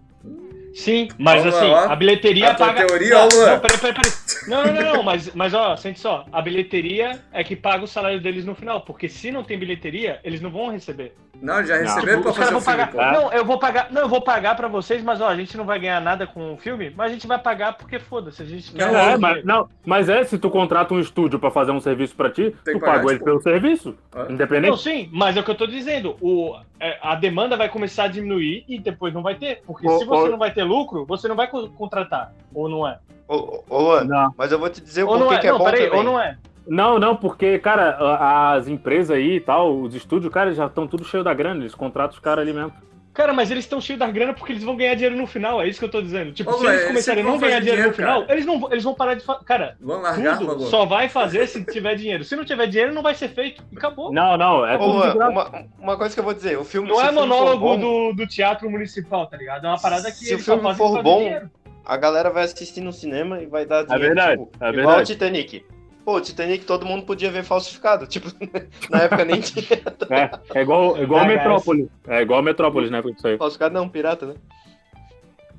[0.75, 2.87] Sim, mas Ó, assim, ó, a bilheteria a paga.
[2.87, 4.13] teoria, não, ó, não, peraí, peraí, peraí.
[4.47, 7.89] Não, não, não, não, mas, mas ó, sente só, a bilheteria é que paga o
[7.89, 11.15] salário deles no final, porque se não tem bilheteria, eles não vão receber.
[11.41, 11.83] Não, já Não.
[11.85, 13.13] receberam pra Os caras fazer o filme, pagar.
[13.13, 13.93] Não, eu vou pagar.
[13.93, 16.55] Não, eu vou pagar pra vocês, mas ó, a gente não vai ganhar nada com
[16.55, 19.01] o filme, mas a gente vai pagar porque foda-se, a gente quer Não, o É,
[19.01, 19.21] dinheiro.
[19.21, 22.55] mas, não, mas é, se tu contrata um estúdio pra fazer um serviço pra ti,
[22.65, 23.25] Tem tu pagou ele tipo.
[23.27, 24.25] pelo serviço, Ah.
[24.25, 24.79] Não, independente.
[24.83, 26.17] sim, mas é o que eu tô dizendo.
[26.21, 29.63] O, é, a demanda vai começar a diminuir e depois não vai ter.
[29.67, 30.31] Porque Ô, se você ô.
[30.31, 32.33] não vai ter lucro, você não vai co- contratar.
[32.55, 32.99] Ou não é?
[33.29, 34.35] Ô, ô, ô, Luan, Não.
[34.39, 35.39] mas eu vou te dizer o não porquê é?
[35.41, 35.99] que é não, bom peraí, também.
[35.99, 36.37] ou não é?
[36.69, 41.05] Não, não, porque, cara, as empresas aí e tal, os estúdios, cara, já estão tudo
[41.05, 42.73] cheio da grana, eles contratam os caras ali mesmo.
[43.15, 45.67] Cara, mas eles estão cheios da grana porque eles vão ganhar dinheiro no final, é
[45.67, 46.31] isso que eu tô dizendo.
[46.31, 48.33] Tipo, Ô, se eles começarem a não vão ganhar fazer dinheiro no dinheiro, final, cara.
[48.35, 49.45] eles não, vão- eles vão parar de fazer.
[49.45, 52.23] Cara, Vamos largar, tudo só vai fazer se tiver dinheiro.
[52.23, 53.65] Se não tiver dinheiro, não vai ser feito.
[53.73, 54.13] E acabou.
[54.13, 55.31] Não, não, é Ô, tudo graça.
[55.33, 58.27] uma, uma coisa que eu vou dizer, o filme Não é monólogo bom, do, do
[58.29, 59.65] teatro municipal, tá ligado?
[59.67, 61.51] É uma parada que Se o filme fazem for bom, dinheiro.
[61.85, 64.05] a galera vai assistir no cinema e vai dar dinheiro.
[64.15, 65.03] verdade, tipo, é igual verdade.
[65.03, 65.65] o Titanic.
[66.09, 68.07] Pô, Titanic todo mundo podia ver falsificado.
[68.07, 68.29] Tipo,
[68.89, 69.63] na época nem tinha
[70.09, 71.87] É, é igual, é igual Ah, Metrópolis.
[72.07, 73.03] É igual Metrópolis, né?
[73.15, 73.37] Isso aí.
[73.37, 74.35] falsificado, não, pirata, né?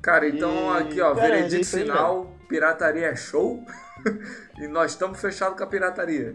[0.02, 3.64] Cara, então E- aqui, ó, cara, é veredito final, pirataria é show.
[4.58, 6.34] e nós estamos fechados com a pirataria.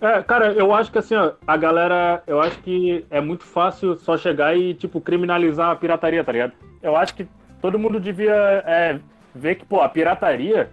[0.00, 3.96] É, cara, eu acho que assim, ó, a galera, eu acho que é muito fácil
[3.96, 6.52] só chegar e, tipo, criminalizar a pirataria, tá ligado?
[6.80, 7.26] Eu acho que
[7.60, 9.00] todo mundo devia é,
[9.34, 10.70] ver que, pô, a pirataria,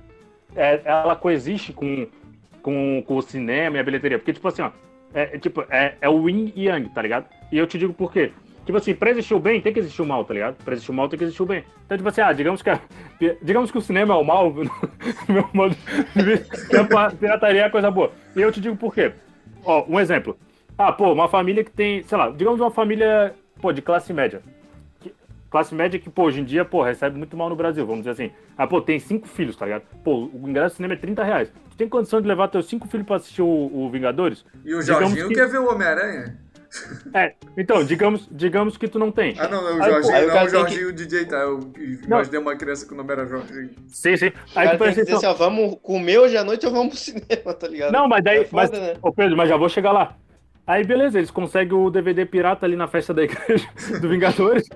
[0.55, 2.07] é, ela coexiste com,
[2.61, 4.17] com, com o cinema e a bilheteria.
[4.17, 4.71] Porque, tipo assim, ó,
[5.13, 7.25] é, é, tipo, é, é o yin e yang, tá ligado?
[7.51, 8.31] E eu te digo por quê.
[8.65, 10.55] Tipo assim, pra existir o bem, tem que existir o mal, tá ligado?
[10.63, 11.63] Pra existir o mal, tem que existir o bem.
[11.85, 12.79] Então, tipo assim, ah, digamos que, a-
[13.41, 14.53] digamos que o cinema é o mal,
[15.27, 15.75] meu modo
[16.15, 16.45] de ver,
[16.95, 18.11] a pirataria é coisa boa.
[18.35, 19.11] E eu te digo por quê.
[19.65, 20.37] Ó, um exemplo.
[20.77, 24.41] Ah, pô, uma família que tem, sei lá, digamos uma família, pô, de classe média.
[24.99, 25.13] Que-
[25.49, 28.11] Classe média que, pô, hoje em dia, pô, recebe muito mal no Brasil, vamos dizer
[28.11, 28.31] assim.
[28.57, 29.83] Ah, pô, tem cinco filhos, tá ligado?
[30.03, 31.51] Pô, o ingresso do cinema é 30 reais.
[31.81, 34.45] Tem condição de levar teus cinco filhos pra assistir o, o Vingadores?
[34.63, 36.37] E o Digamos Jorginho que- quer ver o Homem-Aranha?
[37.11, 39.33] É, então, digamos, digamos que tu não tem.
[39.39, 40.93] Ah, não, não, o Aí, pô, Jorginho, aí o não, cara o tem Jorginho o
[40.93, 41.37] DJ, tá?
[41.37, 41.59] Eu
[42.05, 43.71] imaginei uma criança com o nome era Jorginho.
[43.87, 44.27] Sim, sim.
[44.27, 46.71] O Aí cara tu que pensa, então, assim, ó, vamos comer hoje à noite ou
[46.71, 47.91] vamos pro cinema, tá ligado?
[47.91, 48.41] Não, mas daí.
[48.41, 48.93] É foda, mas, né?
[49.01, 50.15] Ô Pedro, mas já vou chegar lá.
[50.67, 53.67] Aí beleza, eles conseguem o DVD pirata ali na festa da igreja
[53.99, 54.69] do Vingadores.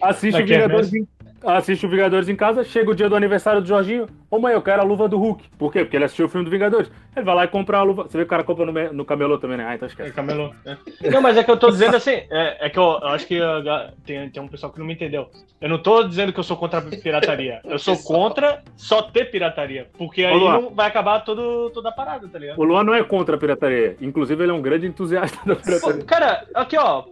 [0.00, 1.06] Assiste o Vingadores em,
[1.48, 4.08] assiste o Vingadores em casa, chega o dia do aniversário do Jorginho.
[4.30, 5.44] Ô mãe, eu quero a luva do Hulk.
[5.58, 5.80] Por quê?
[5.84, 6.90] Porque ele assistiu o filme do Vingadores.
[7.14, 8.02] Ele vai lá e compra a luva.
[8.04, 9.64] Você vê que o cara compra no, no camelô também, né?
[9.68, 10.12] Ah, então É, esquece.
[10.12, 10.52] camelô.
[10.64, 11.10] é.
[11.10, 13.38] Não, mas é que eu tô dizendo assim, é, é que eu, eu acho que
[13.38, 15.28] ga- tem, tem um pessoal que não me entendeu.
[15.60, 17.60] Eu não tô dizendo que eu sou contra a pirataria.
[17.64, 19.88] Eu sou contra só ter pirataria.
[19.96, 22.58] Porque aí não vai acabar todo, toda a parada, tá ligado?
[22.58, 23.96] O Luan não é contra a pirataria.
[24.00, 26.04] Inclusive, ele é um grande entusiasta da pirataria.
[26.04, 27.04] Cara, aqui ó.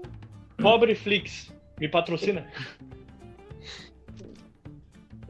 [0.60, 1.52] Pobre Flix.
[1.80, 2.44] Me patrocina.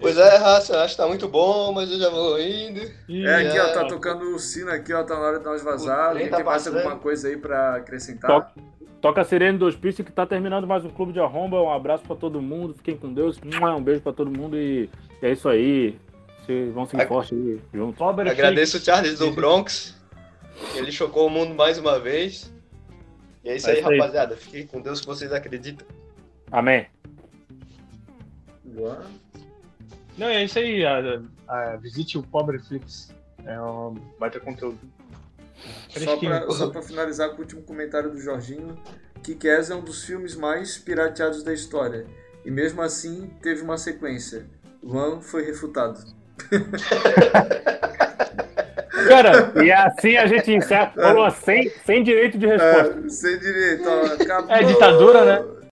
[0.01, 2.81] Pois é, raça, acho que tá muito bom, mas eu já vou indo.
[3.09, 3.73] É, aqui, ó, É.
[3.73, 6.13] tá tocando o sino aqui, ó, tá na hora de nós vazar.
[6.15, 6.79] Trem tá tem mais passando.
[6.79, 8.31] alguma coisa aí pra acrescentar?
[8.31, 8.53] Toca,
[9.01, 11.61] toca a Sirene do Hospício que tá terminando mais um Clube de Arromba.
[11.63, 12.75] Um abraço pra todo mundo.
[12.75, 13.39] Fiquem com Deus.
[13.43, 14.91] Um beijo pra todo mundo e
[15.23, 15.99] é isso aí.
[16.45, 17.97] Vocês vão seguir Ag- forte aí junto.
[17.97, 18.81] Pobre Agradeço o.
[18.81, 19.95] Charles do Bronx.
[20.75, 22.53] Ele chocou o mundo mais uma vez.
[23.43, 23.99] E é isso É aí, isso aí.
[23.99, 24.37] rapaziada.
[24.37, 25.87] Fiquem com Deus que vocês acreditam.
[26.53, 26.87] Amém.
[28.75, 28.99] Luan?
[30.17, 30.85] Não, é isso aí.
[30.85, 33.13] a- a- visite o Pobre Flix.
[33.47, 34.79] É um baita conteúdo.
[35.89, 36.31] Só Fresquinho.
[36.31, 38.77] pra, só pra finalizar com o último comentário do Jorginho,
[39.23, 42.07] Kick-Ass é um dos filmes mais pirateados da história.
[42.45, 44.47] E mesmo assim, teve uma sequência.
[44.83, 45.99] Luan foi refutado.
[49.09, 50.93] Cara, E assim a gente encerra.
[51.13, 53.03] Luan, sem, sem direito de resposta.
[53.05, 54.53] É, sem direito, ó.
[54.53, 55.55] É ditadura, né?